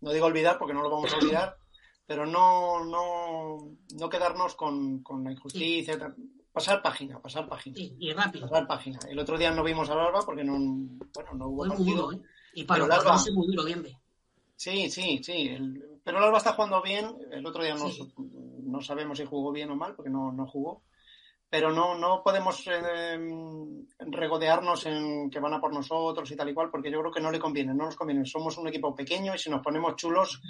[0.00, 1.56] no digo olvidar porque no lo vamos a olvidar,
[2.06, 6.14] pero no, no, no quedarnos con, con la injusticia.
[6.52, 7.76] Pasar página, pasar página.
[7.76, 8.48] Sí, y rápido.
[8.48, 8.98] Pasar página.
[9.08, 10.52] El otro día no vimos al Alba porque no,
[11.14, 12.02] bueno, no hubo Fue muy partido.
[12.10, 12.22] duro, ¿eh?
[12.54, 13.96] Y para los Alba- muy duro, bien ve.
[14.58, 15.48] Sí, sí, sí.
[15.48, 17.16] El- pero el Alba está jugando bien.
[17.30, 18.02] El otro día no, Sí.
[18.64, 20.82] no sabemos si jugó bien o mal porque no, no jugó.
[21.50, 23.18] Pero no, no podemos eh,
[24.00, 27.20] regodearnos en que van a por nosotros y tal y cual, porque yo creo que
[27.20, 28.26] no le conviene, no nos conviene.
[28.26, 30.42] Somos un equipo pequeño y si nos ponemos chulos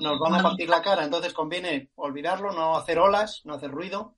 [0.00, 1.04] nos van a partir la cara.
[1.04, 4.16] Entonces conviene olvidarlo, no hacer olas, no hacer ruido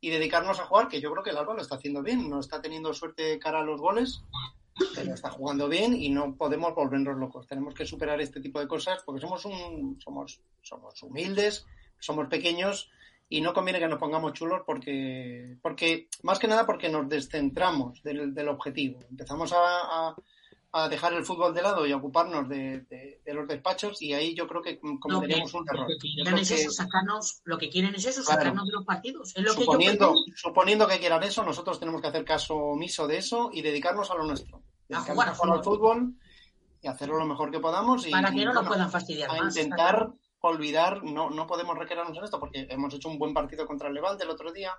[0.00, 2.28] y dedicarnos a jugar, que yo creo que el Alba lo está haciendo bien.
[2.28, 4.22] No está teniendo suerte cara a los goles,
[5.14, 7.46] está jugando bien y no podemos volvernos locos.
[7.46, 11.66] Tenemos que superar este tipo de cosas porque somos un, somos, somos humildes,
[11.98, 12.90] somos pequeños
[13.28, 18.02] y no conviene que nos pongamos chulos porque, porque más que nada porque nos descentramos
[18.02, 19.00] del, objetivo.
[19.10, 20.14] Empezamos a-
[20.74, 24.14] a dejar el fútbol de lado y a ocuparnos de, de- de los despachos y
[24.14, 25.80] ahí yo creo que que, cometeríamos un error.
[25.82, 28.40] lo que quieren es eso, sacarnos, lo que quieren es eso, Claro.
[28.40, 29.36] sacarnos de los partidos.
[29.36, 33.18] Es lo que suponiendo, suponiendo que quieran eso, nosotros tenemos que hacer caso omiso de
[33.18, 34.62] eso y dedicarnos a lo nuestro.
[34.88, 36.14] Dedicarnos jugar al fútbol
[36.80, 38.06] y hacerlo lo mejor que podamos.
[38.06, 39.54] Y, para que no nos puedan fastidiar a más.
[39.56, 43.88] intentar olvidar, no, no podemos requerarnos en esto porque hemos hecho un buen partido contra
[43.88, 44.72] el Levante el otro día,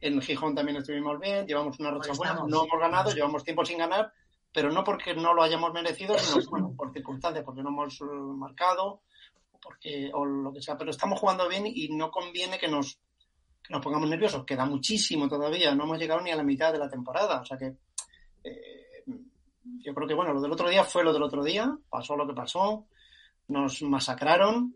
[0.00, 3.62] en Gijón también estuvimos bien, llevamos una racha Pues buena, no hemos ganado, llevamos tiempo
[3.66, 4.10] sin ganar,
[4.52, 8.04] pero no porque no lo hayamos merecido, sino bueno, por circunstancias, porque no hemos eh,
[8.04, 9.02] marcado
[9.52, 12.98] o porque, o lo que sea, pero estamos jugando bien y no conviene que nos,
[13.62, 16.78] que nos pongamos nerviosos, queda muchísimo todavía, no hemos llegado ni a la mitad de
[16.78, 17.76] la temporada, o sea que
[18.44, 19.04] eh,
[19.78, 22.26] yo creo que bueno, lo del otro día fue lo del otro día, pasó lo
[22.26, 22.86] que pasó,
[23.48, 24.74] nos masacraron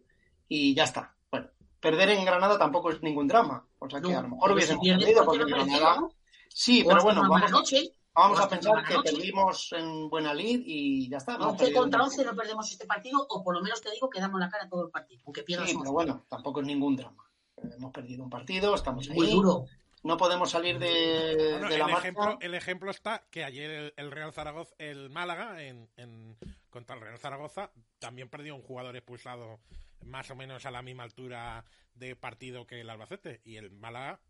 [0.48, 1.14] y ya está.
[1.30, 1.48] Bueno,
[1.80, 4.76] perder en Granada tampoco es ningún drama, o sea que No, a lo mejor si
[4.76, 6.08] perdido porque en Granada...
[6.48, 7.92] Sí, pero bueno, vamos, noche.
[8.14, 11.34] Vamos o a pensar que perdimos en buena lid y ya está.
[11.34, 13.90] hemos 11 perdido contra un 11 no perdemos este partido, o por lo menos te
[13.90, 15.82] digo que damos la cara todo el partido, aunque pierdas Sí, 11.
[15.84, 17.28] pero bueno, tampoco es ningún drama.
[17.76, 19.16] Hemos perdido un partido, estamos ahí.
[19.16, 19.64] Muy duro.
[20.02, 21.98] No podemos salir de, Bueno, de la el, marcha.
[22.08, 26.36] ejemplo, el ejemplo está que ayer el, el Real Zaragoza, el Málaga, en, en-
[26.68, 29.60] contra el Real Zaragoza, también perdió un jugador expulsado
[30.04, 33.40] más o menos a la misma altura de partido que el Albacete.
[33.44, 34.20] Y el Málaga,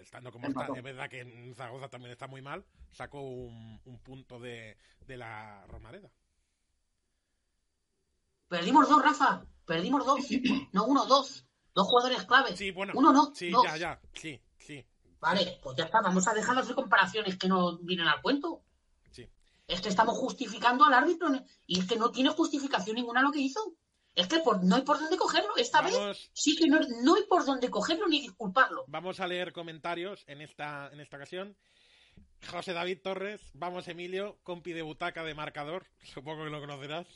[0.00, 3.98] estando como está, es verdad que en Zaragoza también está muy mal, sacó un, un
[3.98, 6.10] punto de, de la Romareda.
[8.48, 9.44] Perdimos dos, Rafa.
[9.66, 10.20] Perdimos dos.
[10.72, 11.44] No uno, dos.
[11.74, 12.26] Dos jugadores.
[12.56, 12.92] Sí, bueno.
[12.96, 13.62] Uno no, Sí, dos.
[13.64, 14.00] ya, ya.
[14.14, 14.84] Sí, sí.
[15.20, 16.00] Vale, pues ya está.
[16.00, 18.62] Vamos a dejar de hacer comparaciones que no vienen al cuento.
[19.10, 19.28] Sí.
[19.66, 21.28] Es que estamos justificando al árbitro
[21.66, 23.74] y es que no tiene justificación ninguna lo que hizo.
[24.18, 25.56] Es que por- no hay por dónde cogerlo.
[25.56, 25.94] Esta vez
[26.32, 28.84] sí que no, no hay por dónde cogerlo ni disculparlo.
[28.88, 31.56] vamos a leer comentarios en esta, en esta ocasión.
[32.50, 37.06] José David Torres, vamos Emilio, compi de butaca de marcador, supongo que lo conocerás.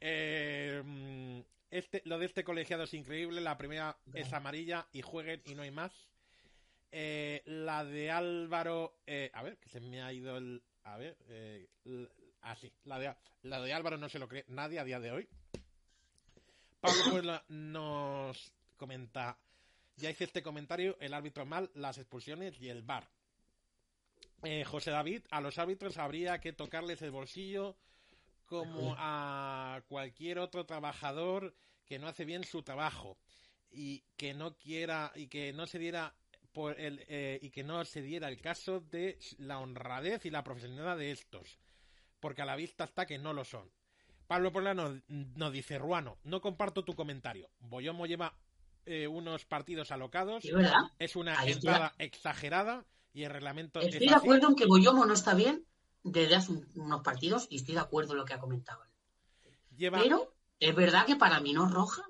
[0.00, 5.54] Eh, este, lo de este colegiado es increíble, la primera es amarilla y jueguen y
[5.54, 5.92] no hay más.
[6.90, 10.62] Eh, la de Álvaro, eh, a ver, que se me ha ido el...
[10.84, 12.08] A ver, eh, l-
[12.42, 15.12] ah, sí, la de, la de Álvaro no se lo cree nadie a día de
[15.12, 15.28] hoy.
[16.82, 19.38] Pablo Puebla nos comenta,
[19.94, 23.08] ya hice este comentario, el árbitro mal, las expulsiones y el bar.
[24.42, 27.76] Eh, José David, a los árbitros habría que tocarles el bolsillo
[28.46, 31.54] como a cualquier otro trabajador
[31.86, 33.16] que no hace bien su trabajo
[33.70, 36.12] y que no quiera y que no se diera
[36.50, 40.42] por el, eh, y que no se diera el caso de la honradez y la
[40.42, 41.60] profesionalidad de estos,
[42.18, 43.70] porque a la vista está que no lo son.
[44.32, 47.50] Pablo Polano nos dice, Ruano, no comparto tu comentario.
[47.60, 48.34] Boyomo lleva
[48.86, 50.80] eh, unos partidos alocados, ¿Es verdad?
[50.98, 55.04] es una Ahí entrada exagerada y el reglamento Estoy es de acuerdo en que Boyomo
[55.04, 55.66] no está bien
[56.02, 58.82] desde hace un- unos partidos y estoy de acuerdo en lo que ha comentado.
[59.76, 62.02] Lleva, Pero es verdad que para mí no es roja.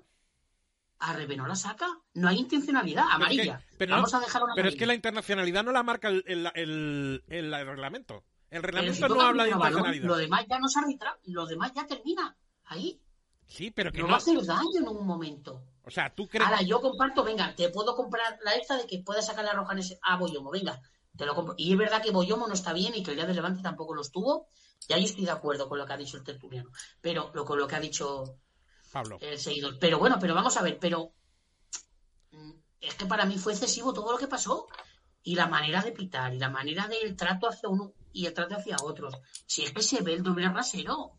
[0.99, 1.87] A la saca.
[2.13, 3.03] No hay intencionalidad.
[3.17, 3.65] Pero es que- Amarilla.
[3.89, 4.95] no- Vamos a dejar una pero es que la amarilla.
[4.95, 8.23] internacionalidad no la marca el, el, el- el- el reglamento.
[8.53, 10.05] El reglamento si no habla de internacionalidad.
[10.05, 11.17] Lo demás ya no se arbitra.
[11.23, 12.37] Lo demás ya termina.
[12.65, 13.01] Ahí.
[13.47, 14.09] Sí, pero que No no.
[14.11, 15.63] va a hacer daño en un momento.
[15.83, 16.45] O sea, tú crees.
[16.47, 19.73] Ahora yo comparto, venga, te puedo comprar la esta de que puedas sacar la roja
[19.73, 19.97] en ese...
[20.03, 20.79] a Boyomo, venga,
[21.17, 21.55] te lo compro.
[21.57, 23.95] Y es verdad que Boyomo no está bien y que el día del Levante tampoco
[23.95, 24.47] lo estuvo.
[24.87, 26.69] Y ahí estoy de acuerdo con lo que ha dicho el tertuliano.
[27.01, 28.37] Pero lo, con lo que ha dicho
[28.91, 29.17] Pablo.
[29.19, 29.79] el seguidor.
[29.79, 31.11] Pero bueno, pero vamos a ver, pero
[32.31, 34.67] mm, es que para mí fue excesivo todo lo que pasó.
[35.23, 38.55] Y la manera de pitar, y la manera del trato hacia uno y el trato
[38.55, 39.15] hacia otros.
[39.45, 41.11] Si es que se ve el doble rasero.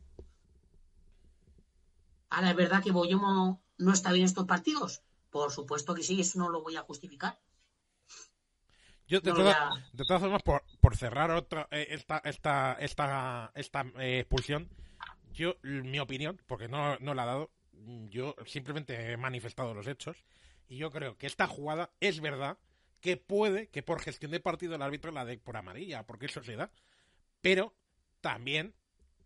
[2.30, 5.02] Ahora, ¿es verdad que Boyomo no está bien en estos partidos?
[5.30, 7.38] Por supuesto que sí, eso no lo voy a justificar.
[9.06, 13.52] Yo, de, No, toda- de todas formas, por, por cerrar otra, eh, esta, esta, esta,
[13.54, 14.70] esta eh, expulsión,
[15.32, 17.50] yo, mi opinión, porque no, no la he dado,
[18.08, 20.24] yo simplemente he manifestado los hechos,
[20.68, 22.56] y yo creo que esta jugada es verdad
[23.04, 26.42] que puede que por gestión de partido el árbitro la dé por amarilla, porque eso
[26.42, 26.70] se da,
[27.42, 27.74] pero
[28.22, 28.74] también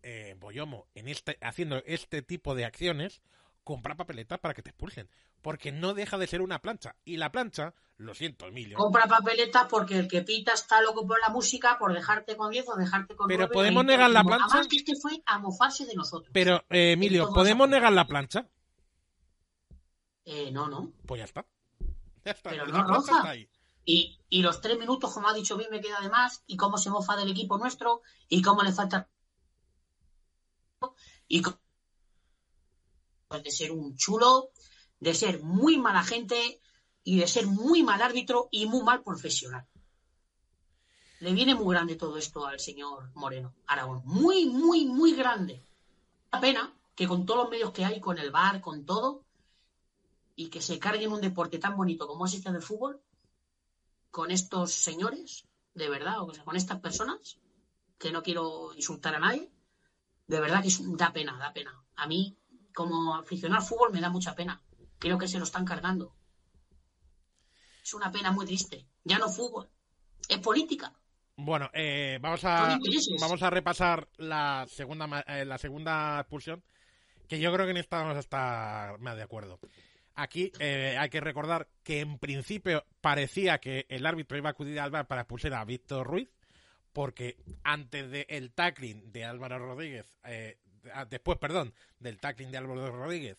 [0.02, 3.22] eh, Boyomo, en este, haciendo este tipo de acciones,
[3.62, 5.08] compra papeletas para que te expulsen,
[5.42, 9.68] porque no deja de ser una plancha, y la plancha, lo siento, Emilio, Compra papeletas
[9.70, 13.14] porque el que pita está loco por la música, por dejarte con 10 o dejarte
[13.14, 14.46] con Pero 9, ¿podemos negar la plancha?
[14.46, 16.32] Además, que es que fue a mofarse de nosotros.
[16.32, 18.48] Pero, eh, Emilio, ¿podemos negar la plancha?
[20.24, 20.90] Eh, no, no.
[21.06, 21.46] Pues ya está.
[22.24, 22.50] Ya está.
[22.50, 23.16] Pero la no roja.
[23.18, 23.48] está ahí.
[23.90, 26.90] Y, los tres minutos, como ha dicho bien, me queda de más, y cómo se
[26.90, 29.08] mofa del equipo nuestro, y cómo le falta.
[31.26, 34.50] Y de ser un chulo,
[35.00, 36.60] de ser muy mala gente,
[37.02, 39.66] y de ser muy mal árbitro y muy mal profesional.
[41.20, 44.02] Le viene muy grande todo esto al señor Moreno, Aragón.
[44.04, 45.64] Muy, muy, muy grande.
[46.30, 49.24] Una pena que con todos los medios que hay, con el bar, con todo,
[50.36, 53.00] y que se carguen un deporte tan bonito como es este del fútbol,
[54.10, 57.38] con estos señores, de verdad, o sea, con estas personas,
[57.98, 59.50] que no quiero insultar a nadie,
[60.26, 61.82] de verdad que es da pena, da pena.
[61.96, 62.38] A mí,
[62.74, 64.62] como aficionado al fútbol, me da mucha pena.
[64.98, 66.14] Creo que se lo están cargando.
[67.82, 68.86] Es una pena muy triste.
[69.04, 69.70] Ya no fútbol,
[70.28, 70.92] es política.
[71.36, 72.78] Bueno, eh, vamos a
[73.20, 76.64] vamos a repasar la segunda eh, la segunda expulsión,
[77.28, 79.60] que yo creo que en esta vamos a estar más de acuerdo.
[80.20, 84.80] Aquí eh, hay que recordar que en principio parecía que el árbitro iba a acudir
[84.80, 86.28] al bar para expulsar a Víctor Ruiz,
[86.92, 90.58] porque antes del tackling de Álvaro Rodríguez, eh,
[91.08, 93.38] después, perdón, del tackling de Álvaro Rodríguez,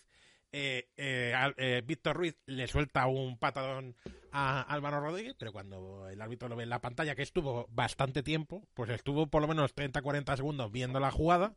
[0.52, 3.96] eh, eh, eh, Víctor Ruiz le suelta un patadón
[4.32, 8.24] a Álvaro Rodríguez, pero cuando el árbitro lo ve en la pantalla, que estuvo bastante
[8.24, 11.54] tiempo, pues estuvo por lo menos 30-40 segundos viendo la jugada,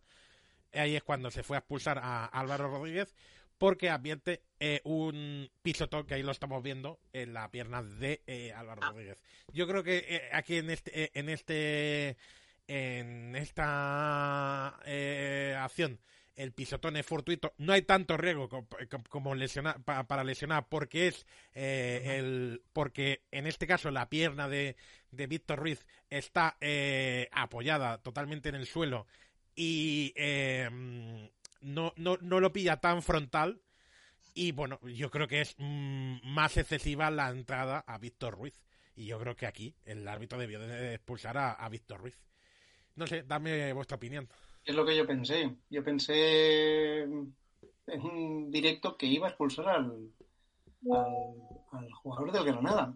[0.74, 3.14] ahí es cuando se fue a expulsar a Álvaro Rodríguez,
[3.62, 8.52] porque advierte eh, un pisotón que ahí lo estamos viendo en la pierna de eh,
[8.52, 8.88] Álvaro Ah.
[8.90, 9.18] Rodríguez.
[9.52, 12.16] Yo creo que eh, aquí en este, en este,
[12.66, 14.66] en esta
[15.62, 16.00] acción
[16.34, 17.54] el pisotón es fortuito.
[17.58, 23.22] No hay tanto riesgo co- co- como lesionar, pa- para lesionar porque es el porque
[23.30, 24.74] en este caso la pierna de,
[25.12, 26.56] de Víctor Ruiz está
[27.30, 29.06] apoyada totalmente en el suelo
[29.54, 30.12] y
[31.62, 33.60] no, no, no lo pilla tan frontal.
[34.34, 38.62] Y bueno, yo creo que es mm, más excesiva la entrada a Víctor Ruiz.
[38.94, 42.18] Y yo creo que aquí el árbitro debió de expulsar a, a Víctor Ruiz.
[42.94, 44.28] No sé, dame vuestra opinión.
[44.64, 45.56] Es lo que yo pensé.
[45.70, 47.34] Yo pensé en
[48.02, 50.10] un directo que iba a expulsar al,
[50.90, 52.94] al, al jugador del Granada.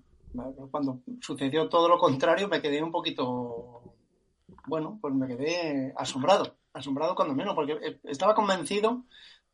[0.71, 3.95] Cuando sucedió todo lo contrario, me quedé un poquito.
[4.67, 6.57] Bueno, pues me quedé asombrado.
[6.77, 9.05] Asombrado cuando menos, porque estaba convencido.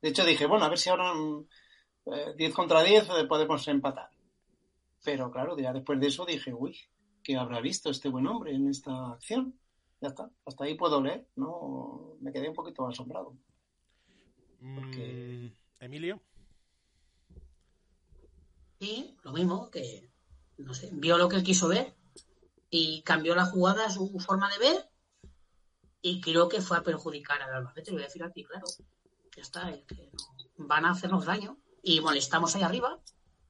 [0.01, 1.13] De hecho, dije, bueno, a ver si ahora
[2.07, 4.11] eh, 10 contra 10 podemos empatar.
[5.05, 6.77] Pero claro, ya después de eso dije, uy,
[7.23, 9.55] ¿qué habrá visto este buen hombre en esta acción?
[10.03, 12.17] ya está, hasta ahí puedo leer, ¿no?
[12.21, 13.37] Me quedé un poquito asombrado.
[14.75, 15.53] Porque...
[15.79, 16.21] Mm, Emilio.
[18.81, 20.11] Sí, lo mismo, que
[20.59, 21.95] no sé, vio lo que él quiso ver
[22.69, 24.91] y cambió la jugada, su forma de ver
[26.03, 28.67] y creo que fue a perjudicar al Albacete, lo voy a decir aquí, claro.
[29.37, 30.11] Ya está, es que
[30.59, 33.01] van a hacernos daño y molestamos ahí arriba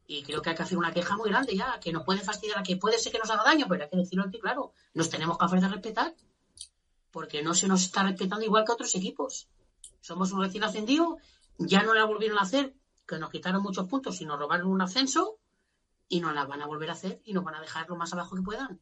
[0.07, 2.63] y creo que hay que hacer una queja muy grande ya, que nos puede fastidiar,
[2.63, 5.39] que puede ser que nos haga daño, pero hay que decirlo aquí, claro, nos tenemos
[5.39, 6.15] que de respetar
[7.11, 9.49] porque no se nos está respetando igual que otros equipos.
[10.01, 11.19] Somos un recién ascendido,
[11.59, 12.75] ya no la volvieron a hacer,
[13.07, 15.39] que nos quitaron muchos puntos y nos robaron un ascenso
[16.09, 18.13] y nos la van a volver a hacer y nos van a dejar lo más
[18.13, 18.81] abajo que puedan.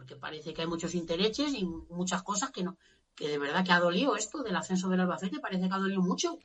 [0.00, 2.78] Porque parece que hay muchos intereses y muchas cosas que no,
[3.14, 6.00] que de verdad que ha dolido esto del ascenso del Albacete, parece que ha dolido
[6.00, 6.38] mucho.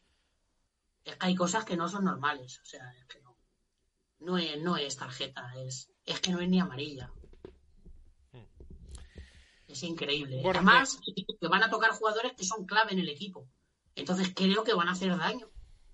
[1.05, 3.37] Es que hay cosas que no son normales, o sea, es que no.
[4.19, 7.13] No es, no es tarjeta, es, es que no es ni amarilla.
[9.69, 10.41] Es increíble.
[10.43, 10.99] Bueno, Además,
[11.39, 13.47] que van a tocar jugadores que son clave en el equipo.
[13.95, 15.49] Entonces creo que van a hacer daño.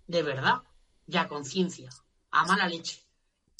[0.07, 0.63] De verdad.
[1.05, 1.91] Ya, conciencia.
[2.31, 3.05] A mala leche.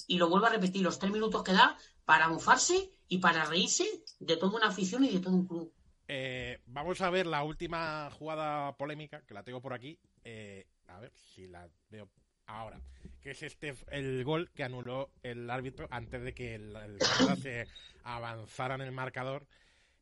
[0.07, 3.83] Y lo vuelvo a repetir, los tres minutos que da para mofarse y para reírse
[4.21, 5.73] de toda una afición y de todo un club.
[6.07, 9.99] Eh, vamos a ver la última jugada polémica, que la tengo por aquí.
[10.23, 12.07] Eh, a ver si la veo
[12.45, 12.79] ahora.
[13.19, 17.01] Que es este el gol que anuló el árbitro antes de que el, el
[17.41, 17.67] se
[18.05, 19.45] avanzara en el marcador.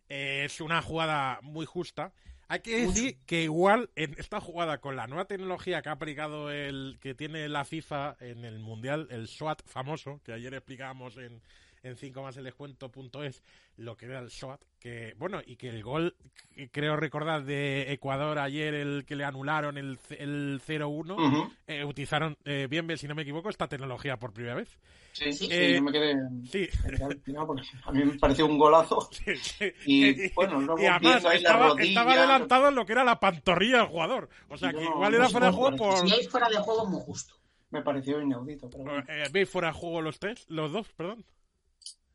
[0.08, 2.14] Eh, es una jugada muy justa.
[2.48, 6.52] Hay que decir que igual en esta jugada con la nueva tecnología que ha aplicado
[6.52, 11.42] el que tiene la FIFA en el mundial, el SWAT famoso, que ayer explicábamos en,
[11.84, 13.44] en 5 más el descuento.es
[13.78, 16.16] lo que era el SWAT, que bueno, y que el gol,
[16.54, 21.54] que creo recordar, de Ecuador ayer, el que le anularon el, el 0-1, Ujú.
[21.68, 24.78] eh, utilizaron, eh, bien, bien, si no me equivoco, esta tecnología por primera vez.
[25.12, 25.48] Sí, Sí.
[25.48, 26.16] sí, Eh, yo me quedé
[26.52, 26.68] Sí,
[27.48, 29.10] porque a mí me pareció un golazo.
[29.12, 29.74] sí, sí.
[29.86, 33.20] Y, bueno, luego y además la estaba, rodilla- estaba adelantado en lo que era la
[33.20, 34.30] pantorrilla del jugador.
[34.50, 36.08] O sea, que No, igual era fuera de juego por...
[36.08, 37.34] Si hay fuera de juego, muy justo.
[37.72, 39.04] Me pareció inaudito, pero bueno.
[39.08, 40.46] Eh, ¿Veis fuera de juego los tres?
[40.50, 41.26] Los dos, perdón.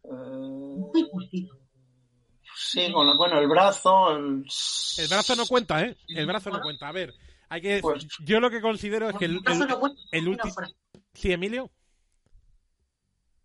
[0.05, 1.57] Eh, Muy justito.
[2.57, 4.45] sí, con la- bueno, el brazo, el...
[4.99, 5.97] El brazo no cuenta, ¿eh?
[6.09, 6.89] El brazo no cuenta.
[6.89, 7.15] A ver,
[7.49, 7.81] hay que...
[7.81, 9.41] Pues- Yo lo que considero es que el...
[9.47, 10.39] el no cuenta, el.
[11.15, 11.71] Sí, Emilio.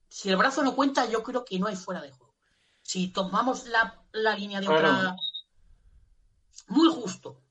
[0.09, 2.35] Si el brazo no cuenta, yo creo que no hay fuera de juego.
[2.81, 4.87] Si tomamos la, la línea de Claro.
[4.89, 5.15] otra.
[6.67, 7.41] Muy justo.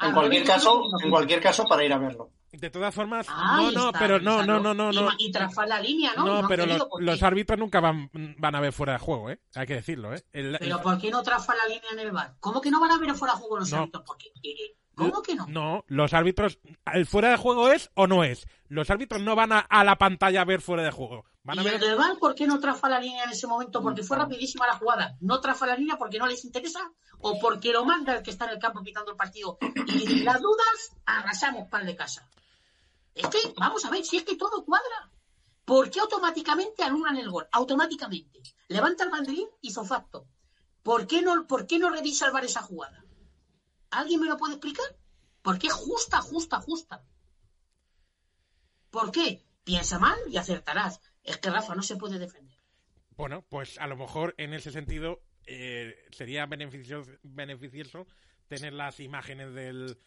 [0.00, 2.30] En Al cualquier caso, en cualquier caso, para ir a verlo.
[2.52, 5.08] De todas formas, no, no, está, pero no, no, no, no, Y, no.
[5.18, 6.42] Y trazar la línea, ¿no?
[6.42, 6.66] No, pero
[7.00, 9.40] los, árbitros nunca van, van a ver fuera de juego, ¿eh?
[9.54, 10.22] Hay que decirlo, ¿eh?
[10.32, 12.34] El- Pero el- ¿por qué no traza la línea en el bar?
[12.40, 13.78] ¿Cómo que no van a ver fuera de juego los No.
[13.78, 14.04] árbitros?
[14.04, 14.26] ¿Por qué?
[14.42, 15.46] Eh, ¿Cómo que no?
[15.46, 16.58] No, los árbitros,
[16.92, 18.46] ¿el fuera de juego es o no es?
[18.68, 21.24] Los árbitros no van a, a la pantalla a ver fuera de juego.
[21.44, 23.82] Van a ¿Y el del bar por qué no traza la línea en ese momento?
[23.82, 25.16] Porque fue rapidísima la jugada.
[25.20, 26.80] ¿No traza la línea porque no les interesa?
[27.20, 29.56] ¿O porque lo manda el que está en el campo pitando el partido?
[29.86, 32.28] Y las dudas, arrasamos pan de casa.
[33.14, 35.10] Es que, vamos a ver, si es que todo cuadra.
[35.64, 37.48] ¿Por qué automáticamente anulan el gol?
[37.52, 38.42] Automáticamente.
[38.68, 40.26] Levanta el banderín, hizo facto.
[40.82, 43.04] ¿Por qué no, por qué no revisa el esa jugada?
[43.90, 44.86] ¿Alguien me lo puede explicar?
[45.42, 47.04] Porque es justa, justa, justa.
[48.90, 49.44] ¿Por qué?
[49.64, 51.00] Piensa mal y acertarás.
[51.22, 52.56] Es que Rafa no se puede defender.
[53.16, 58.06] Bueno, pues a lo mejor en ese sentido eh, sería beneficioso
[58.48, 59.98] tener las imágenes del...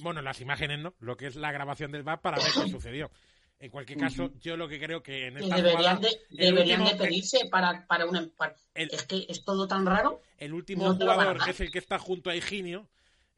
[0.00, 3.10] Bueno, las imágenes no, lo que es la grabación del VAR para ver qué sucedió.
[3.58, 6.98] En cualquier caso, yo lo que creo que en esta deberían jugada, de, deberían último-
[6.98, 8.28] de pedirse para, para una...
[8.36, 10.20] para- el- es que es todo tan raro.
[10.36, 12.86] El último No jugador es el que está junto a Higinio.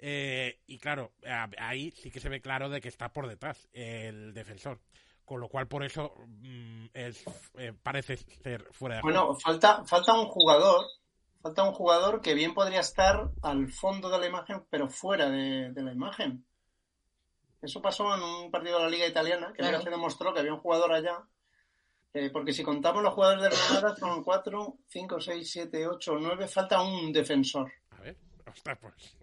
[0.01, 1.13] eh, y claro,
[1.59, 4.81] ahí sí que se ve claro de que está por detrás el defensor.
[5.25, 7.23] Con lo cual, por eso mm, es,
[7.59, 9.25] eh, parece ser fuera de juego.
[9.27, 10.85] Bueno, falta, falta un jugador,
[11.41, 15.71] falta un jugador que bien podría estar al fondo de la imagen, pero fuera de,
[15.73, 16.45] de la imagen.
[17.63, 19.79] Eso pasó en un partido de la Liga Italiana, que Claro.
[19.79, 21.23] ya se demostró que había un jugador allá.
[22.15, 26.49] eh, porque si contamos los jugadores de Granada, son 4, 5, 6, 7, 8, 9,
[26.49, 27.71] falta un defensor.
[27.91, 28.17] A ver,
[28.47, 29.17] ostras, pues.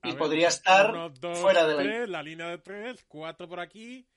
[0.00, 3.04] A Y ver, podría estar uno, dos, fuera de la- tres, la línea de tres,
[3.06, 4.08] cuatro por aquí,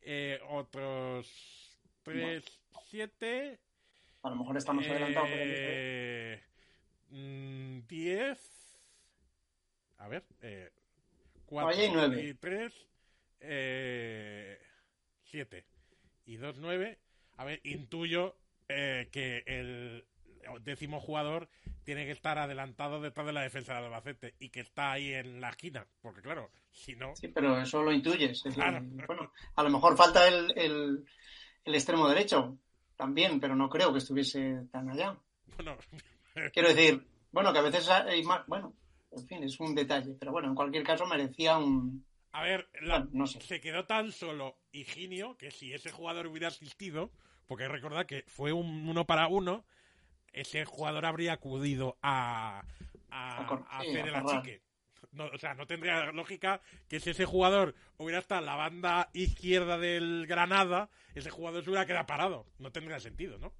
[0.00, 2.44] eh, otros tres,
[2.86, 3.60] siete,
[4.22, 5.28] A lo mejor estamos adelantados.
[7.08, 8.78] Por el- eh, mm, diez,
[9.98, 10.70] a ver, eh,
[12.22, 12.88] y tres,
[13.40, 14.58] eh,
[15.22, 15.64] siete
[16.26, 16.98] y dos, nueve.
[17.36, 18.36] A ver, intuyo
[18.68, 20.04] eh, que el
[20.62, 21.48] décimo jugador
[21.84, 25.40] tiene que estar adelantado detrás de la defensa del Albacete y que está ahí en
[25.40, 28.38] la esquina, porque claro, si no, Sí, pero eso lo intuyes.
[28.38, 28.84] es decir, Claro.
[29.06, 31.04] bueno, a lo mejor falta el, el,
[31.64, 32.58] el extremo derecho
[32.96, 35.16] también, pero no creo que estuviese tan allá.
[35.56, 35.76] bueno,
[36.52, 38.74] Quiero decir, bueno, que a veces hay más, bueno,
[39.10, 42.98] en fin, es un detalle, pero bueno, en cualquier caso merecía un, A ver, la-
[43.00, 43.40] Bueno, no sé.
[43.40, 47.10] se quedó tan solo Higinio que si ese jugador hubiera asistido,
[47.46, 49.64] porque recordad que fue un uno para uno,
[50.32, 52.64] ese jugador habría acudido a,
[53.10, 54.62] a, A cor- a sí, hacer el achique.
[55.12, 59.10] No, o sea, no tendría lógica que si ese jugador hubiera estado en la banda
[59.14, 62.46] izquierda del Granada, ese jugador se hubiera quedado parado.
[62.58, 63.52] No tendría sentido, ¿no?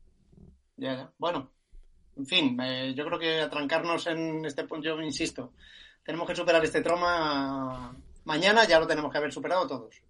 [0.76, 1.14] Ya, ya.
[1.18, 1.52] Bueno,
[2.16, 5.52] en fin, eh, yo creo que atrancarnos en este punto, yo insisto,
[6.02, 7.94] tenemos que superar este trauma.
[8.24, 10.02] Mañana ya lo tenemos que haber superado todos.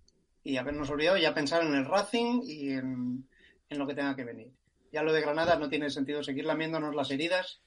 [0.45, 3.29] Y habernos olvidado y ya pensar en el Racing y en,
[3.69, 4.53] en lo que tenga que venir.
[4.93, 7.61] Ya lo de Granada no tiene sentido seguir lamiéndonos las heridas,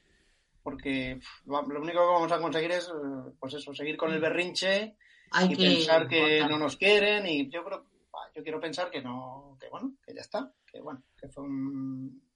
[0.63, 4.21] porque pff, lo único que vamos a conseguir es, eh, pues eso, seguir con el
[4.21, 4.95] berrinche
[5.31, 7.85] Hay y que pensar que no nos quieren y yo creo
[8.35, 12.28] yo quiero pensar que no que bueno que ya está que bueno que fue un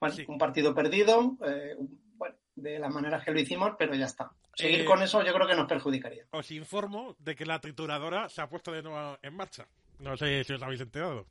[0.00, 0.24] bueno, Sí.
[0.28, 1.76] un partido perdido eh,
[2.14, 5.32] bueno de las maneras que lo hicimos pero ya está seguir Eh, con eso yo
[5.32, 9.16] creo que nos perjudicaría Os informo de que la trituradora se ha puesto de nuevo
[9.22, 9.66] en marcha.
[10.00, 11.26] No sé si os habéis enterado.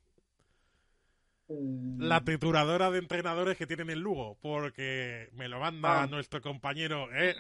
[1.50, 6.08] Mm, La trituradora de entrenadores que tienen en Lugo, porque me lo manda Ah.
[6.08, 7.34] nuestro compañero, ¿eh?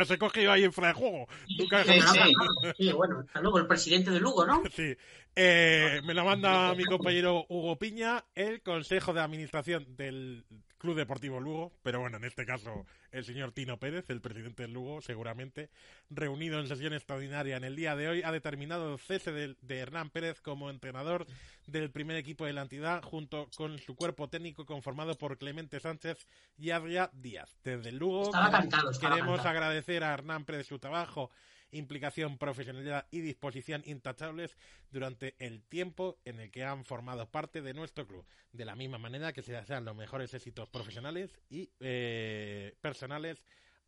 [0.00, 1.26] Os he cogido ahí en fuera de juego.
[1.58, 2.32] Nunca Sí, sí.
[2.78, 4.62] Sí, bueno, hasta luego el presidente de Lugo, ¿no?
[4.72, 4.96] Sí.
[5.36, 10.44] Eh, me lo manda mi compañero Hugo Piña, el consejo de administración del
[10.80, 14.72] Club Deportivo Lugo, pero bueno, en este caso el señor Tino Pérez, el presidente del
[14.72, 15.68] Lugo, seguramente,
[16.08, 19.78] reunido en sesión extraordinaria en el día de hoy, ha determinado el cese de, de
[19.78, 21.26] Hernán Pérez como entrenador
[21.66, 26.26] del primer equipo de la entidad, junto con su cuerpo técnico conformado por Clemente Sánchez
[26.56, 27.58] y Adria Díaz.
[27.62, 29.56] Desde el Lugo Estaba cantado, estaba queremos cantado.
[29.56, 31.30] agradecer a Hernán Pérez su trabajo
[31.72, 34.56] implicación, profesionalidad y disposición intachables
[34.90, 38.24] durante el tiempo en el que han formado parte de nuestro club.
[38.52, 43.44] De la misma manera que se desean los mejores éxitos profesionales y eh, personales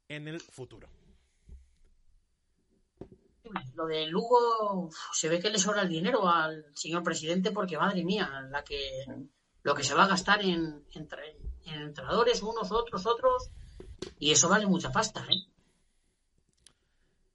[0.08, 0.88] en el futuro.
[3.74, 8.04] Lo de Lugo, se ve que le sobra el dinero al señor presidente porque, madre
[8.04, 9.04] mía, la que
[9.62, 10.84] lo que se va a gastar en
[11.64, 13.50] entrenadores, unos, otros, otros,
[14.18, 15.51] y eso vale mucha pasta, ¿eh?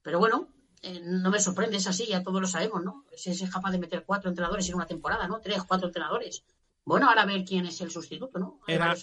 [0.08, 0.48] Pero bueno,
[0.80, 3.04] eh, no me sorprende, es así, ya todos lo sabemos, ¿no?
[3.14, 5.38] Si es capaz de meter cuatro entrenadores en una temporada, ¿no?
[5.38, 6.44] Tres, cuatro entrenadores.
[6.82, 8.58] Bueno, ahora a ver quién es el sustituto, ¿no?
[8.66, 8.94] Era,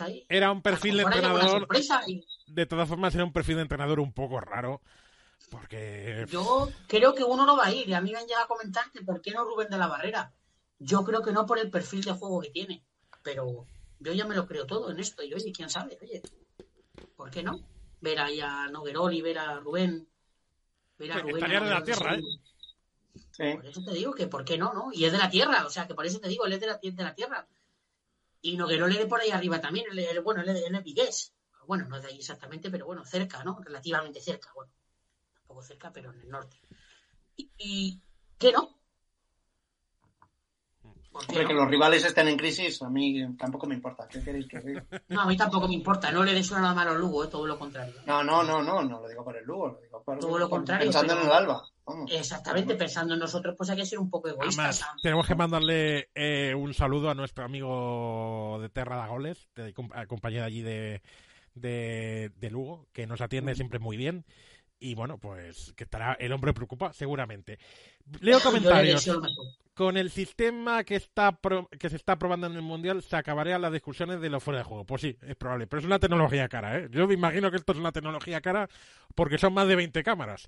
[0.51, 1.67] un perfil de entrenador,
[2.07, 4.81] y- de todas formas era un perfil de entrenador un poco raro,
[5.51, 7.87] porque Yo creo que uno no va a ir.
[7.87, 9.85] Y a mí me han llegado a comentar que por qué no Rubén de la
[9.85, 10.33] Barrera.
[10.79, 12.83] Yo creo que no por el perfil de juego que tiene.
[13.21, 13.67] Pero
[13.99, 15.21] yo ya me lo creo todo en esto.
[15.21, 16.23] Y oye, quién sabe, oye.
[17.15, 17.59] ¿Por qué no?
[18.01, 20.07] Ver ahí a Noguerol y ver a Rubén.
[20.97, 21.35] Que Rubén.
[21.35, 22.17] estaría de la tierra,
[23.31, 23.53] sí.
[23.53, 24.91] Por eso te digo que por qué no, ¿no?
[24.93, 26.67] Y es de la tierra, o sea, que por eso te digo, él es de
[26.67, 27.47] la, de la tierra.
[28.41, 31.33] Y Noguerol es de por ahí arriba también, él, él- bueno, él, él es vigués.
[31.67, 33.59] Bueno, no es de ahí exactamente, pero bueno, cerca, ¿no?
[33.59, 34.71] Relativamente cerca, bueno.
[35.33, 36.57] Tampoco cerca, pero en el norte.
[37.35, 38.01] ¿Y, y
[38.37, 38.74] qué no?
[41.15, 41.47] ¿Por qué Hombre, no?
[41.47, 44.65] que los rivales estén en crisis a mí tampoco me importa qué queréis que os
[44.65, 44.83] diga?
[45.07, 47.27] No, a mí tampoco me importa, no le deseo nada malo al Lugo, ¿eh?
[47.31, 47.93] todo lo contrario.
[48.05, 50.49] no no no no no lo digo por el Lugo lo digo por, Todo lo
[50.49, 52.11] contrario, pensando pero- en el Alba vamos.
[52.11, 54.83] Exactamente, pensando en nosotros, pues hay que ser un poco egoístas.
[55.01, 60.43] Tenemos que mandarle eh, un saludo a nuestro amigo de Terra da Goles, de, compañero
[60.43, 61.01] allí de,
[61.53, 64.25] de, de Lugo, que nos atiende siempre muy bien.
[64.79, 67.57] Y bueno, pues que estará el hombre preocupa, seguramente.
[68.19, 69.09] Leo comentarios.
[69.73, 73.61] Con el sistema que está pro- que se está probando en el Mundial, se acabarían
[73.61, 74.85] las discusiones de lo fuera de juego.
[74.85, 75.67] Pues sí, es probable.
[75.67, 76.87] Pero es una tecnología cara, ¿eh?
[76.91, 78.69] Yo me imagino que esto es una tecnología cara
[79.15, 80.47] porque son más de 20 cámaras.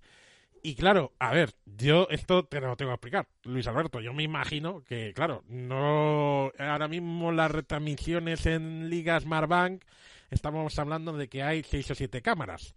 [0.64, 4.00] Y claro, a ver, yo esto te lo tengo que explicar, Luis Alberto.
[4.02, 6.52] Yo me imagino que, claro, no.
[6.58, 9.84] Ahora mismo las retransmisiones en Liga Smartbank
[10.32, 12.74] estamos hablando de que hay 6 o 7 cámaras.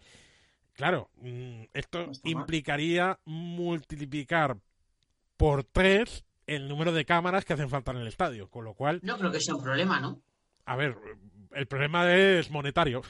[0.80, 4.56] Claro, mm, esto No implicaría multiplicar
[5.36, 8.48] por 3 el número de cámaras que hacen falta en el estadio.
[8.48, 10.22] Con lo cual, No creo que sea un problema, ¿no?
[10.64, 10.96] a ver,
[11.52, 13.02] el problema es monetario.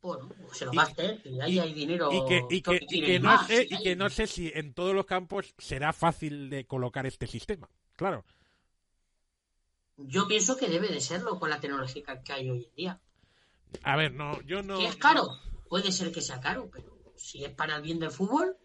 [0.00, 2.10] Bueno, pues se lo gaste, y ahí hay dinero.
[2.12, 4.08] y que, y todo que, y tiene que no más, sé, sí, y que no
[4.08, 7.68] sé si en todos los campos será fácil de colocar este sistema.
[7.96, 8.24] Claro.
[9.96, 13.00] Yo pienso que debe de serlo con la tecnología que hay hoy en día.
[13.82, 14.78] A ver, no, yo no.
[14.78, 15.26] ¿Que es caro?
[15.68, 18.56] Puede ser que sea caro, pero si es para el bien del fútbol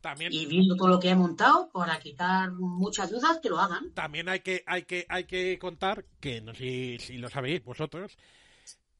[0.00, 3.92] También, y viendo todo lo que he montado, para quitar muchas dudas, que lo hagan.
[3.94, 7.64] también hay que, hay que, hay que contar que no sé si, si lo sabéis
[7.64, 8.16] vosotros,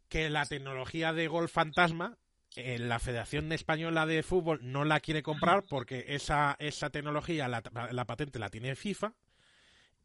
[0.08, 2.18] que la tecnología de gol fantasma,
[2.56, 7.62] eh, la Federación Española de Fútbol no la quiere comprar porque esa, esa tecnología, la,
[7.90, 9.14] la patente la tiene FIFA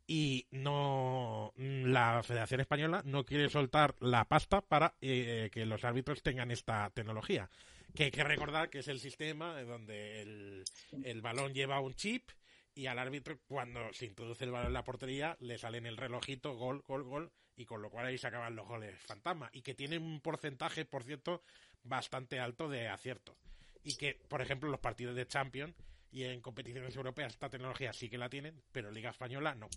[0.07, 6.23] y no la Federación Española no quiere soltar la pasta para eh, que los árbitros
[6.23, 7.49] tengan esta tecnología.
[7.93, 10.63] Que hay que recordar que es el sistema donde el,
[11.03, 12.29] el balón lleva un chip
[12.73, 15.97] y al árbitro cuando se introduce el balón en la portería le sale en el
[15.97, 19.63] relojito gol, gol, gol y con lo cual ahí se acaban los goles fantasma y
[19.63, 21.41] que tiene un porcentaje, por cierto,
[21.83, 23.35] bastante alto de acierto.
[23.83, 25.75] Y que, por ejemplo, los partidos de Champions
[26.11, 29.67] y en competiciones europeas esta tecnología sí que la tienen, pero Liga Española no.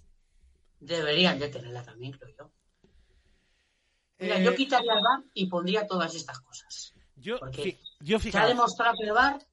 [0.80, 2.50] Deberían de tenerla también, creo yo.
[4.18, 6.94] Mira, yo Eh, quitaría el bar y pondría todas estas cosas.
[7.16, 9.46] yo, porque fi- yo Se ha demostrado que el bar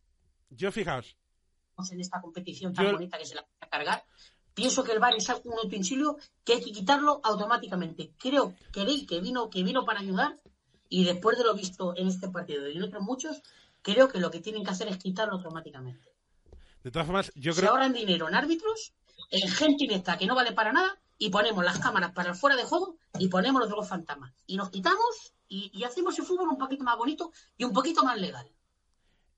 [0.49, 1.15] yo fijaos,
[1.91, 4.03] en esta competición tan Yo- bonita que se la va a cargar.
[4.53, 8.11] Pienso que el bar es un utensilio que hay que quitarlo automáticamente.
[8.17, 10.39] Creo, creí que vino, que vino para ayudar
[10.89, 13.41] y después de lo visto en este partido y en otros muchos,
[13.84, 16.09] creo que lo que tienen que hacer es quitarlo automáticamente.
[16.84, 18.93] de todas formas, yo Se creo ahorran dinero en árbitros,
[19.30, 22.55] en gente inepta que no vale para nada y ponemos las cámaras para el fuera
[22.55, 24.34] de juego y ponemos los dos fantasmas.
[24.45, 28.03] Y nos quitamos y, y hacemos el fútbol un poquito más bonito y un poquito
[28.03, 28.51] más legal.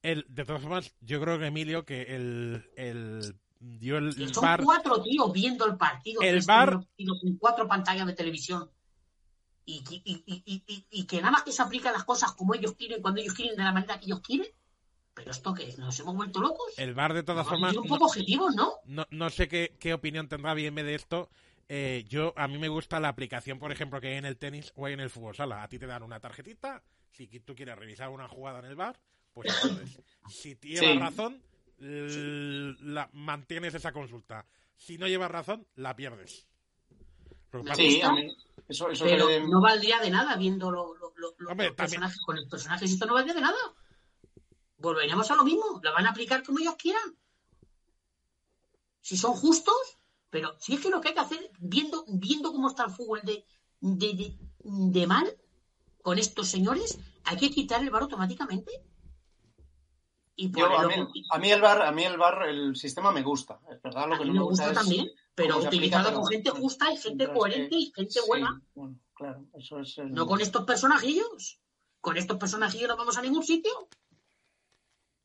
[0.02, 4.46] el, de todas formas, yo creo que Emilio que el, el dio el Que son
[4.64, 6.22] cuatro tíos viendo el partido.
[6.22, 8.70] El partidos con cuatro pantallas de televisión.
[9.66, 12.32] Y, que- y- y- y- y- y que nada más que se aplican las cosas
[12.34, 14.48] como ellos quieren, cuando ellos quieren, de la manera que ellos quieren.
[15.14, 16.74] Pero esto que es, nos hemos vuelto locos.
[16.78, 18.76] el VAR de todas formas un no- poco objetivos, ¿no?
[18.86, 21.30] no, no sé qué, qué opinión tendrá bien de esto.
[21.72, 24.74] Eh, yo, a mí me gusta la aplicación, por ejemplo, que hay en el tenis
[24.76, 25.62] o hay en el fútbol sala.
[25.62, 29.00] A ti te dan una tarjetita, si tú quieres revisar una jugada en el bar,
[29.34, 29.48] pues
[29.88, 30.98] entonces, si llevas Sí.
[31.00, 31.44] razón,
[31.78, 34.46] la, mantienes esa consulta.
[34.76, 36.48] Si no llevas razón, la pierdes.
[37.52, 38.36] Lo que pasa Sí, es- a mí,
[38.68, 41.76] eso, eso Pero que- no valdría de nada viendo lo- lo- lo- lo- Hombre, los
[41.76, 42.20] también- personajes.
[42.26, 43.58] Con los personajes esto no valdría de nada.
[44.78, 45.80] Volveremos a lo mismo.
[45.84, 47.16] Lo van a aplicar como ellos quieran.
[49.02, 49.99] Si son justos,
[50.30, 53.22] pero si es que lo que hay que hacer, viendo, viendo cómo está el fútbol
[53.24, 53.44] de,
[53.82, 55.28] de, de, de mal
[56.02, 58.72] con estos señores, hay que quitar el bar automáticamente.
[60.36, 63.12] Y yo, a, mí, con- a mí el bar, a mí el bar, el sistema
[63.12, 63.60] me gusta.
[63.70, 66.26] Es verdad, lo a que mí no me gusta, gusta es también, pero utilizado con
[66.28, 68.62] gente justa y gente coherente que- y gente sí, buena.
[68.74, 71.60] bueno, claro, eso es el- No con estos personajillos.
[72.00, 73.72] Con estos personajillos no vamos a ningún sitio.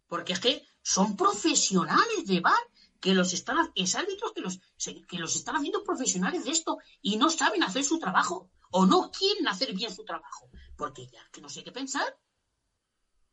[0.09, 2.59] Porque es que son profesionales de bar,
[3.05, 4.61] que los están, es árbitros que los,
[5.07, 9.11] que los están haciendo profesionales de esto y no saben hacer su trabajo o no
[9.11, 10.49] quieren hacer bien su trabajo.
[10.75, 12.19] Porque ya que no sé qué pensar.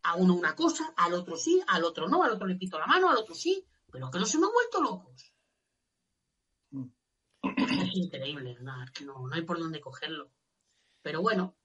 [0.03, 2.85] A uno una cosa, al otro sí, al otro no, al otro le pito la
[2.85, 3.65] mano, al otro sí.
[3.89, 5.33] Pero que nos hemos vuelto locos.
[6.71, 6.87] Mm.
[7.55, 10.33] Es increíble, nada, es que no, no hay por dónde cogerlo.
[11.01, 11.55] Pero bueno,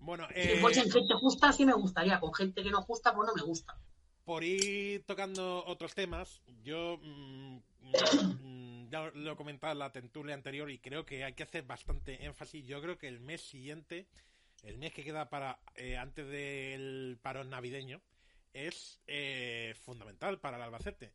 [0.00, 2.18] Bueno, si eh, fuesen gente justa, sí me gustaría.
[2.18, 3.78] Con gente que no justa, pues no me gusta.
[4.24, 7.56] Por ir tocando otros temas, yo mm,
[8.42, 11.64] mm, ya lo he comentado en la tertulia anterior y creo que hay que hacer
[11.64, 12.66] bastante énfasis.
[12.66, 14.06] Yo creo que el mes siguiente,
[14.62, 18.00] el mes que queda para eh, antes del parón navideño,
[18.52, 21.12] es eh, fundamental para el Albacete.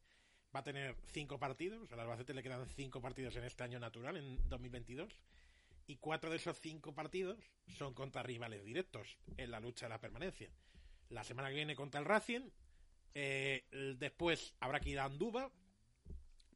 [0.56, 4.18] Va a tener cinco partidos, al Albacete le quedan cinco partidos en este año natural,
[4.18, 5.20] en 2022,
[5.88, 7.40] y cuatro de esos cinco partidos
[7.78, 10.50] son contra rivales directos en la lucha de la permanencia.
[11.10, 12.50] La semana que viene contra el Racing,
[13.14, 13.66] eh,
[13.98, 15.52] después habrá que ir a Andúba.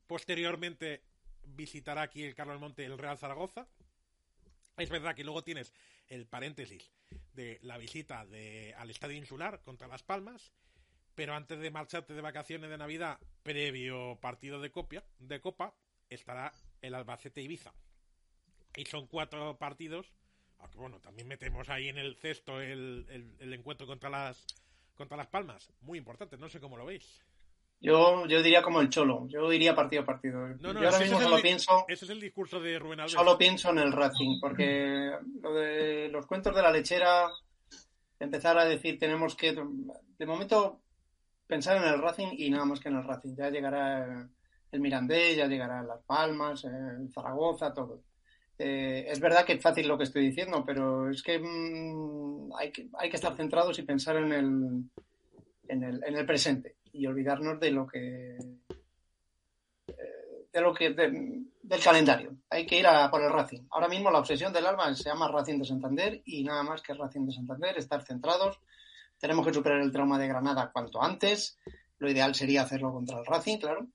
[0.08, 1.02] Posteriormente
[1.46, 3.68] visitará aquí el Carlos Monte el Real Zaragoza.
[4.78, 5.74] Es verdad que luego tienes
[6.08, 6.92] el paréntesis
[7.34, 10.52] de la visita de, al Estadio Insular contra Las Palmas.
[11.16, 15.76] Pero antes de marcharte de vacaciones de Navidad, previo partido de, copia, de Copa,
[16.10, 16.52] estará
[16.82, 17.74] el Albacete Ibiza.
[18.76, 20.12] Y son cuatro partidos.
[20.58, 24.44] Aunque bueno, también metemos ahí en el cesto el- el encuentro contra las
[24.96, 25.72] contra Las Palmas.
[25.82, 27.22] Muy importante, no sé cómo lo veis.
[27.80, 30.48] Yo, yo diría como el Cholo, yo iría partido a partido.
[30.48, 33.12] No, no, yo ahora mismo el, solo pienso, ese es el discurso de Rubén Alves.
[33.12, 37.30] solo pienso en el Racing, porque lo de los cuentos de la lechera,
[38.20, 40.80] empezar a decir tenemos que, de momento,
[41.46, 43.36] pensar en el Racing y nada más que en el Racing.
[43.36, 44.30] Ya llegará
[44.72, 48.02] el Mirandés, ya llegará Las Palmas, el Zaragoza, todo.
[48.60, 52.72] Eh, es verdad que es fácil lo que estoy diciendo, pero es que, mm, hay
[52.72, 54.84] que hay que estar centrados y pensar en el,
[55.68, 58.38] en el, en el presente y olvidarnos de lo que
[59.88, 62.36] eh, de lo que de- del calendario.
[62.50, 63.62] Hay que ir a por el Racing.
[63.72, 66.94] Ahora mismo la obsesión del alma se llama Racing de Santander y nada más que
[66.94, 68.60] Racing de Santander, estar centrados.
[69.18, 71.58] Tenemos que superar el trauma de Granada cuanto antes.
[71.98, 73.88] Lo ideal sería hacerlo contra el Racing, claro.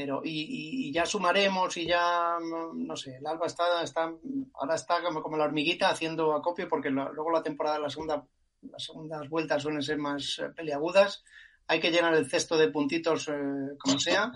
[0.00, 2.38] Pero, y, y- ya sumaremos y ya,
[2.74, 4.10] no, sé, el Alba está, está,
[4.54, 8.26] ahora está como, la hormiguita haciendo acopio porque luego la temporada, la segunda,
[8.62, 11.22] las segundas vueltas suelen ser más eh, peliagudas.
[11.66, 14.32] Hay que llenar el cesto de puntitos eh, como sea,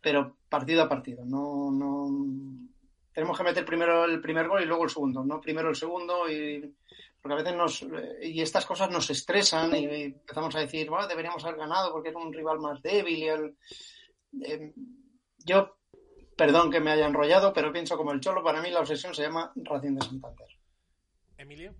[0.00, 1.24] pero partido a partido.
[1.24, 2.08] No, no,
[3.12, 6.28] tenemos que meter primero el primer gol y luego el segundo, no primero el segundo
[6.28, 6.74] y
[7.22, 11.06] porque a veces nos eh, y estas cosas nos estresan y empezamos a decir, bueno,
[11.06, 13.56] deberíamos haber ganado porque es un rival más débil y el,
[14.42, 14.74] eh,
[15.44, 15.78] yo,
[16.36, 19.22] perdón que me haya enrollado, pero pienso como el Cholo, para mí la obsesión se
[19.22, 20.48] llama Racing de Santander.
[21.36, 21.74] Emilio.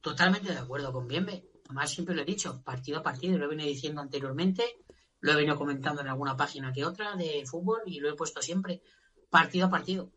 [0.00, 1.44] Totalmente de acuerdo con Bienve.
[1.66, 4.64] Además, siempre lo he dicho, partido a partido, lo he venido diciendo anteriormente,
[5.20, 8.42] lo he venido comentando en alguna página que otra de fútbol y lo he puesto
[8.42, 8.82] siempre,
[9.30, 10.12] partido a partido.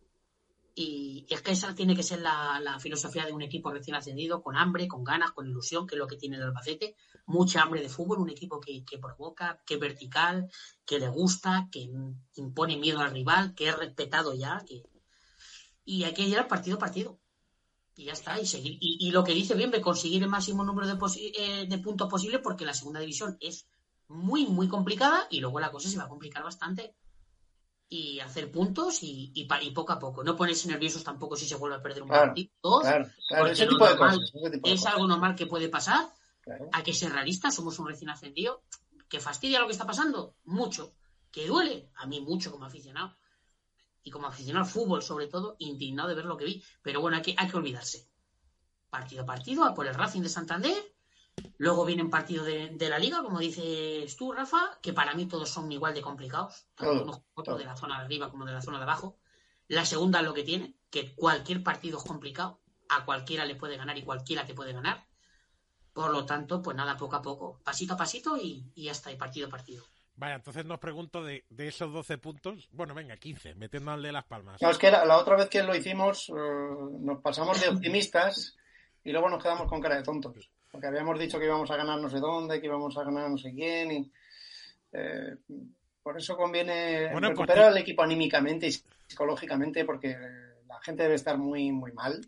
[0.79, 4.55] Y es que esa tiene que ser la, filosofía de un equipo recién ascendido, con
[4.55, 6.95] hambre, con ganas, con ilusión, que es lo que tiene el Albacete.
[7.25, 10.51] Mucha hambre de fútbol, un equipo que, que provoca, que es vertical,
[10.85, 11.89] que le gusta, que
[12.35, 14.63] impone miedo al rival, que es respetado ya.
[14.67, 14.83] Que...
[15.83, 17.19] Y hay que llegar partido a partido.
[17.95, 18.77] Y ya está, y seguir.
[18.79, 20.93] Y, lo que dice bien, de conseguir el máximo número de,
[21.39, 23.67] eh, de puntos posible, porque la segunda división es
[24.09, 26.93] muy, muy complicada y luego la cosa se va a complicar bastante
[27.89, 30.23] y hacer puntos y, y, y, poco a poco.
[30.23, 32.51] No ponerse nerviosos tampoco si se vuelve a perder un claro, partido.
[32.81, 36.09] Claro, claro, ese tipo, normal, cosas, ese tipo es de algo normal que puede pasar.
[36.71, 38.63] Hay que ser realistas, somos un recién ascendido.
[39.09, 40.35] ¿Que fastidia lo que está pasando?
[40.45, 40.95] Mucho.
[41.31, 41.89] ¿Que duele?
[41.95, 43.15] A mí mucho como aficionado.
[44.03, 46.63] Y como aficionado al fútbol, sobre todo, indignado de ver lo que vi.
[46.81, 48.09] Pero bueno, hay que, hay que olvidarse.
[48.89, 50.96] Partido a partido, a por el Racing de Santander.
[51.59, 55.49] Luego vienen partidos de, de, la liga, como dices tú, Rafa, que para mí todos
[55.49, 58.53] son igual de complicados, tanto unos como otros de la zona de arriba como de
[58.53, 59.17] la zona de abajo.
[59.67, 63.75] La segunda es lo que tiene, que cualquier partido es complicado, a cualquiera le puede
[63.75, 65.07] ganar y cualquiera te puede ganar.
[65.93, 69.11] Por lo tanto, pues nada, poco a poco, pasito a pasito y, y ya está,
[69.11, 69.83] y partido a partido.
[70.15, 74.61] Vaya, entonces nos pregunto de, de, esos 12 puntos, bueno, venga, 15, metiéndole las palmas.
[74.61, 78.55] No, es que la, la otra vez que lo hicimos, uh, nos pasamos de optimistas
[79.03, 81.99] y luego nos quedamos con cara de tontos porque habíamos dicho que íbamos a ganar
[81.99, 83.91] no sé dónde, que íbamos a ganar no sé quién.
[83.91, 84.11] Y,
[84.91, 85.35] eh,
[86.03, 88.71] por eso conviene bueno, recuperar al equipo anímicamente y
[89.07, 90.15] psicológicamente, porque
[90.67, 92.21] la gente debe estar muy, muy mal,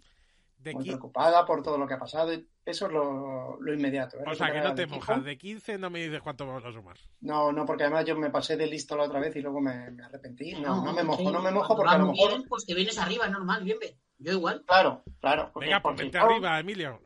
[0.57, 2.31] de muy preocupada por todo lo que ha pasado.
[2.65, 4.17] Eso es lo, lo inmediato.
[4.17, 4.23] ¿eh?
[4.25, 5.23] O sea, que no te mojas.
[5.23, 6.97] De 15 no me dices cuánto vamos a sumar.
[7.21, 9.91] No, no, porque además yo me pasé de listo la otra vez y luego me,
[9.91, 10.53] me arrepentí.
[10.53, 12.29] No, no me que mojo, no me mojo porque a lo mejor.
[12.31, 13.95] bien, pues te vienes arriba, es normal, bien ve.
[14.17, 14.63] Yo igual.
[14.65, 15.51] Claro, claro.
[15.53, 16.99] porque- Venga, pues porque vente yo- arriba, Emilio.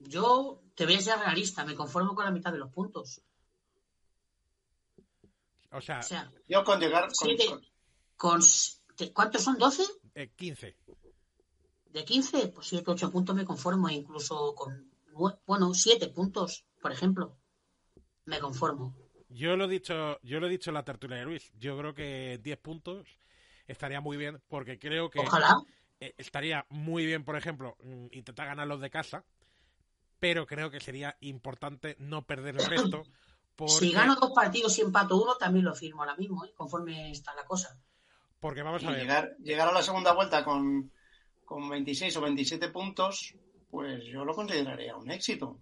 [0.00, 3.20] Yo te voy a ser realista, me conformo con la mitad de los puntos.
[5.72, 7.06] O sea, O sea, Yo con llegar.
[7.06, 7.46] Con, Siete.
[8.16, 8.40] con-
[9.12, 9.58] ¿cuántos son?
[9.58, 9.82] ¿12?
[10.14, 10.76] eh, 15.
[11.90, 14.90] De 15, pues 7, 8 puntos me conformo, incluso con,
[15.46, 17.36] bueno, 7 puntos, por ejemplo.
[18.26, 18.94] Me conformo.
[19.28, 21.50] Yo lo he dicho, yo lo he dicho en la tertulia de Luis.
[21.58, 23.18] Yo creo que 10 puntos
[23.66, 25.56] estaría muy bien, porque creo que Ojalá.
[26.00, 29.24] eh, estaría muy bien, por ejemplo, mm, intentar ganar los de casa,
[30.18, 33.02] pero creo que sería importante no perder el resto.
[33.54, 36.52] Porque, Si gano dos partidos y empato uno, también lo firmo ahora mismo, ¿eh?
[36.54, 37.78] conforme está la cosa.
[38.40, 40.92] porque vamos y a ver, llegar, llegar a la segunda vuelta con,
[41.44, 43.34] con 26 o 27 puntos,
[43.70, 45.58] pues yo lo consideraría un éxito.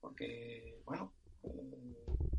[0.00, 1.12] Porque, bueno,
[1.44, 1.96] eh,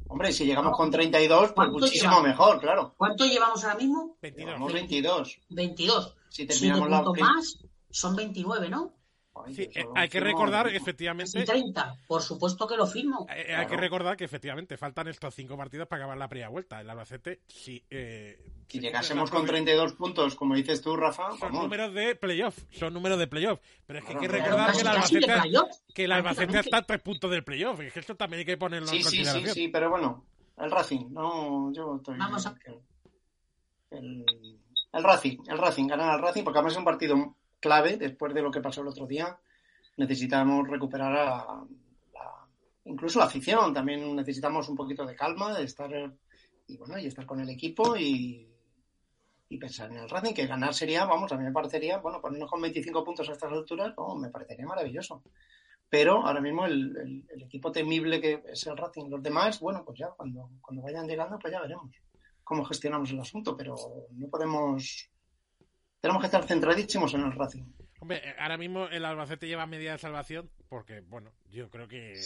[0.07, 2.27] hombre, si llegamos con 32, pues ¿Cuánto muchísimo llevamos?
[2.27, 2.93] mejor, claro.
[2.97, 4.17] ¿Cuánto llevamos ahora mismo?
[4.21, 4.47] 22.
[4.47, 5.39] Llevamos 22.
[5.49, 6.15] 22.
[6.29, 7.03] Si 7 terminamos la...
[7.03, 8.93] puntos más, son 29, ¿no?
[9.53, 11.95] Sí, eh, hay que recordar efectivamente Casi 30.
[12.07, 13.25] Por supuesto que lo firmo.
[13.29, 13.69] Eh, Hay Claro.
[13.69, 16.81] que recordar que efectivamente faltan estos cinco partidos para acabar la primera vuelta.
[16.81, 21.39] El Albacete, si, eh, Si llegásemos con las 32 puntos, como dices tú, Rafa, Son
[21.39, 21.63] vamos.
[21.63, 23.59] números de playoff, son números de playoff.
[23.85, 25.27] Pero es que hay que recordar que el Albacete,
[25.93, 27.79] que el Albacete está a tres puntos del playoff.
[27.81, 29.53] Es que esto también hay que ponerlo Sí, en sí, sí, consideración.
[29.55, 30.25] sí, pero bueno,
[30.57, 32.17] el Racing, no, yo estoy...
[32.17, 32.55] Vamos a-
[33.89, 34.25] El,
[34.93, 38.41] el Racing, el Racing, ganar al Racing, porque además es un partido clave después de
[38.41, 39.39] lo que pasó el otro día.
[39.97, 41.45] Necesitamos recuperar
[42.85, 45.91] incluso la afición, también necesitamos un poquito de calma, de estar
[46.67, 48.47] y bueno, y estar con el equipo y,
[49.59, 52.61] pensar en el Racing, que ganar sería, vamos, a mí me parecería, bueno, ponernos con
[52.61, 55.21] 25 puntos a estas alturas, oh, me parecería maravilloso.
[55.89, 59.83] Pero ahora mismo el, el- el equipo temible que es el Racing, los demás, bueno,
[59.85, 61.91] pues ya cuando, cuando vayan llegando, pues ya veremos
[62.43, 63.75] cómo gestionamos el asunto, pero
[64.11, 65.09] no podemos.
[66.01, 67.63] Tenemos que estar centradísimos en el Racing.
[67.99, 72.19] Hombre, eh, ahora mismo el Albacete lleva media de salvación porque, bueno, yo creo que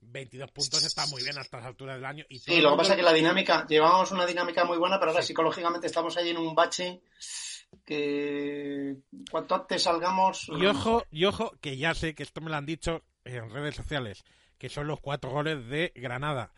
[0.00, 2.24] 22 puntos está muy bien a estas alturas del año.
[2.30, 5.10] Y Sí, lo que pasa es que la dinámica, llevamos una dinámica muy buena, pero
[5.10, 7.02] ahora psicológicamente estamos ahí en un bache
[7.84, 8.96] que
[9.30, 10.48] cuanto antes salgamos.
[10.48, 13.74] Y ojo, y ojo, que ya sé que esto me lo han dicho en redes
[13.74, 14.24] sociales,
[14.56, 16.52] que son los cuatro goles de Granada.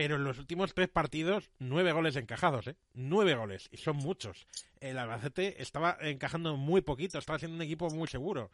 [0.00, 2.76] Pero en los últimos tres partidos, nueve goles encajados, ¿eh?
[2.94, 4.46] Nueve goles, y son muchos.
[4.80, 8.50] El Albacete estaba encajando muy poquito, estaba siendo un equipo muy seguro.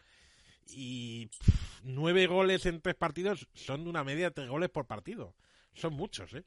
[0.67, 4.87] Y pff, nueve goles en tres partidos son de una media de tres goles por
[4.87, 5.35] partido.
[5.73, 6.43] Son muchos, ¿eh?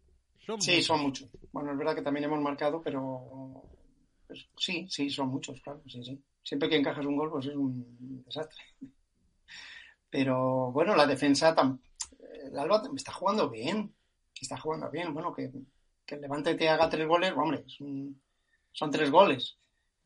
[0.46, 0.86] Son Sí, muchos.
[0.86, 1.30] son muchos.
[1.54, 3.64] Bueno, es verdad que también hemos marcado, pero
[4.28, 6.22] pues, sí, sí, son muchos, claro, sí, sí.
[6.44, 8.62] Siempre que encajas un gol, pues es un desastre.
[10.10, 11.80] Pero bueno, la defensa, tam-
[12.44, 13.94] el Alba está jugando bien,
[14.42, 15.14] está jugando bien.
[15.14, 15.52] Bueno, que,
[16.06, 17.64] que el Levante te haga tres goles, hombre,
[18.72, 19.58] son tres goles,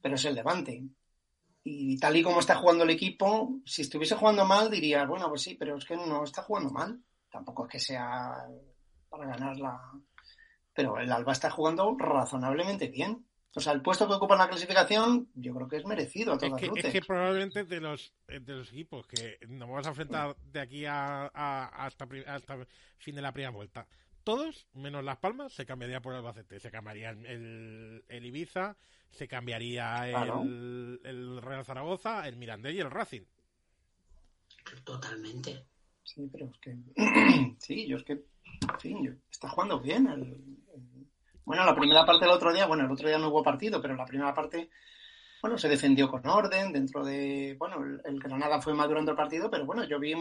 [0.02, 0.84] pero es el Levante.
[1.66, 5.44] Y tal y como está jugando el equipo, si estuviese jugando mal, diría, bueno, pues
[5.44, 7.02] sí, pero es que no está jugando mal.
[7.32, 8.46] Tampoco es que sea
[9.10, 9.80] para ganar la.
[10.74, 13.26] Pero el Alba está jugando razonablemente bien.
[13.56, 16.34] O sea, el puesto que ocupa en la clasificación, yo creo que es merecido.
[16.34, 19.90] A es, que, es que probablemente de los, de los equipos que nos vamos a
[19.90, 22.66] enfrentar de aquí a, hasta, hasta
[22.98, 23.88] fin de la primera vuelta,
[24.24, 26.60] todos, menos Las Palmas, se cambiaría por el Albacete.
[26.60, 28.76] Se cambiaría el, el Ibiza,
[29.12, 33.24] se cambiaría el, el, Real Zaragoza, el Mirandés y el Racing.
[34.84, 35.66] Totalmente.
[36.04, 36.78] Sí, pero es que.
[37.60, 38.14] sí, yo es que.
[38.14, 40.08] En fin, está jugando bien.
[40.08, 40.38] El,
[41.46, 43.96] bueno, la primera parte del otro día, bueno, el otro día no hubo partido, pero
[43.96, 44.70] la primera parte,
[45.42, 47.56] bueno, se defendió con orden dentro de.
[47.60, 50.14] Bueno, el, el Granada fue madurando el partido, pero bueno, yo vi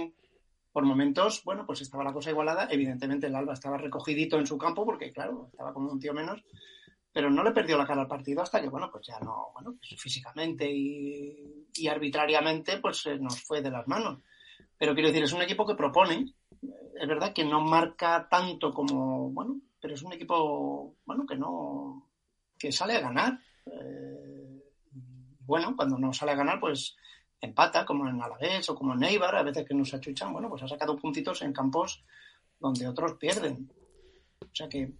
[0.72, 2.66] por momentos, bueno, pues estaba la cosa igualada.
[2.70, 6.42] Evidentemente el Alba estaba recogidito en su campo porque, claro, estaba como un tío menos,
[7.12, 9.76] pero no le perdió la cara al partido hasta que, bueno, pues ya no, bueno,
[9.78, 14.20] pues físicamente y, arbitrariamente, pues se nos fue de las manos.
[14.78, 19.30] Pero quiero decir, es un equipo que propone, es verdad que no marca tanto como,
[19.30, 22.08] bueno, pero es un equipo, bueno, que no,
[22.58, 23.38] que sale a ganar.
[23.66, 24.62] Eh,
[25.40, 26.96] bueno, cuando no sale a ganar, pues
[27.42, 30.62] empata, como en Alavés o como en Neibar, a veces que nos achuchan, bueno, pues
[30.62, 32.02] ha sacado puntitos en campos
[32.58, 33.70] donde otros pierden.
[34.40, 34.92] O sea que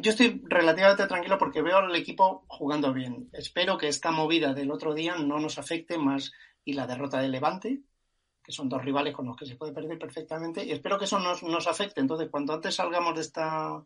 [0.00, 3.28] yo estoy relativamente tranquilo porque veo al equipo jugando bien.
[3.32, 6.32] Espero que esta movida del otro día no nos afecte más
[6.64, 7.80] y la derrota de Levante,
[8.42, 11.18] que son dos rivales con los que se puede perder perfectamente, y espero que eso
[11.18, 12.00] nos, nos afecte.
[12.00, 13.84] Entonces, cuanto antes salgamos de esta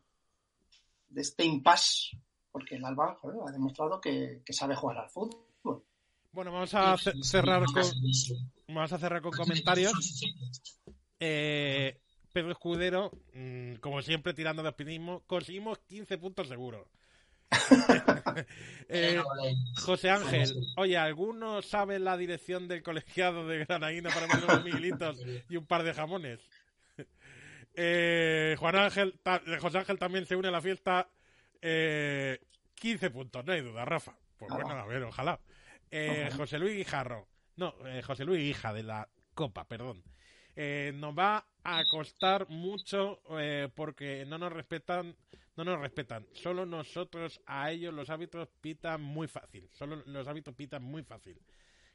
[1.09, 2.17] de este impasse,
[2.51, 5.52] porque el Alba ha demostrado que sabe jugar al fútbol
[6.33, 7.85] bueno, vamos a cerrar con,
[8.69, 9.93] vamos a cerrar con comentarios.
[11.21, 12.01] Eh,
[12.33, 16.89] Pedro Escudero, mm, como siempre, tirando de optimismo, conseguimos 15 puntos seguros.
[18.89, 19.23] Eh,
[19.77, 25.19] José Ángel, oye, ¿alguno sabe la dirección del colegiado de Granaína para poner unos miguelitos
[25.49, 26.41] y un par de jamones?
[27.75, 29.19] Eh, Juan Ángel,
[29.59, 31.09] José Ángel también se une a la fiesta.
[31.63, 34.15] 15 puntos, no hay duda, Rafa.
[34.37, 35.41] Pues bueno, a ver, ojalá.
[35.95, 37.29] Eh, José Luis Guijarro.
[37.57, 40.03] No, eh, José Luis Hija de la Copa, perdón.
[40.57, 43.21] Eh, nos va a costar mucho
[43.75, 45.15] porque no nos respetan,
[45.55, 46.27] no nos respetan.
[46.33, 49.69] Solo nosotros a ellos los hábitos pitan muy fácil.
[49.73, 51.39] Solo los hábitos pitan muy fácil.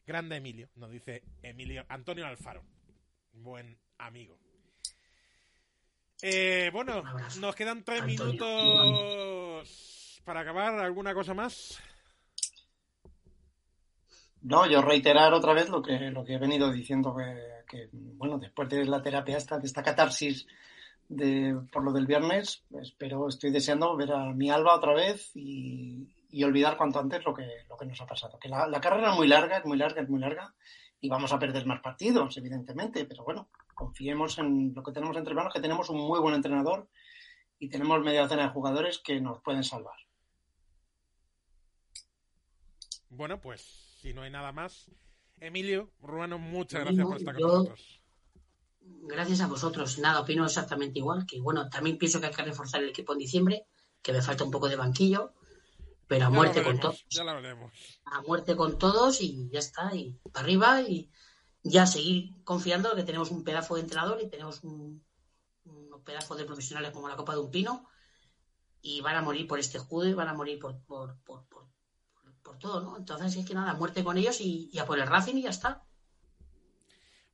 [0.06, 2.64] Grande Emilio, nos dice Emilio Antonio Alfaro.
[3.34, 4.38] Buen amigo.
[6.72, 7.04] bueno,
[7.40, 8.62] nos quedan tres minutos
[10.24, 10.80] para acabar.
[10.80, 11.82] ¿Alguna cosa más?
[14.42, 17.16] No, yo reiterar otra vez lo que, lo que he venido diciendo,
[17.68, 20.48] que, bueno, después de la terapia esta, de esta catarsis
[21.10, 26.14] de, por lo del viernes, espero, estoy deseando ver a mi Alba otra vez y,
[26.44, 28.38] olvidar cuanto antes lo que, lo que nos ha pasado.
[28.38, 30.54] Que la, carrera es muy larga, es muy larga, es muy larga
[31.02, 35.34] y vamos a perder más partidos, evidentemente, pero bueno, confiemos en lo que tenemos entre
[35.34, 36.88] manos, que tenemos un muy buen entrenador
[37.58, 39.98] y tenemos media docena de jugadores que nos pueden salvar.
[43.10, 44.90] Bueno, pues si no hay nada más.
[45.40, 48.02] Emilio, Ruano, muchas gracias por estar con nosotros.
[48.82, 50.00] Gracias a vosotros.
[50.00, 51.26] Nada, opino exactamente igual.
[51.26, 53.66] Que bueno, también pienso que hay que reforzar el equipo en diciembre,
[54.02, 55.34] que me falta un poco de banquillo,
[56.08, 57.06] pero a muerte con todos.
[57.10, 57.74] Ya lo veremos.
[58.06, 61.12] A muerte con todos y ya está, y para arriba y
[61.64, 65.04] ya seguir confiando que tenemos un pedazo de entrenador y tenemos un,
[65.66, 67.88] un pedazo de profesionales como la Copa de un Pino
[68.82, 71.68] y van a morir por este judo y van a morir por, por, por por
[72.56, 72.98] todo, ¿no?
[72.98, 75.84] Entonces es que nada, muerte con ellos y, a por el Racing y ya está.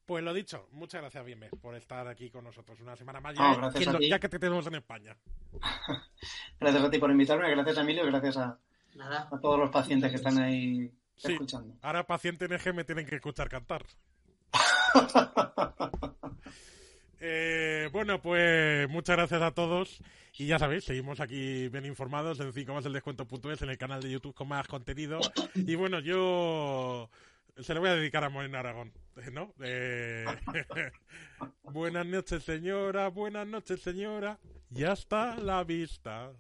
[0.06, 3.36] Pues lo dicho, muchas gracias, Bienve, por estar aquí con nosotros una semana más.
[3.36, 5.18] Ya, que te tenemos en España.
[6.60, 8.60] gracias a ti por invitarme, gracias a Emilio, gracias a,
[9.00, 11.76] a todos los pacientes que están ahí escuchando.
[11.82, 13.86] Ahora pacientes en EG me tienen que escuchar cantar.
[17.26, 20.02] Eh, bueno, pues muchas gracias a todos.
[20.38, 24.02] Y ya sabéis, seguimos aquí bien informados en 5 más el descuento.es en el canal
[24.02, 25.22] de YouTube con más contenido.
[25.56, 27.10] Y bueno, yo
[27.62, 28.92] se lo voy a dedicar a Morena Aragón,
[29.32, 29.54] ¿no?
[29.62, 30.26] Eh,
[31.64, 34.38] buenas noches, señora, buenas noches, señora.
[34.70, 36.34] Ya está la vista.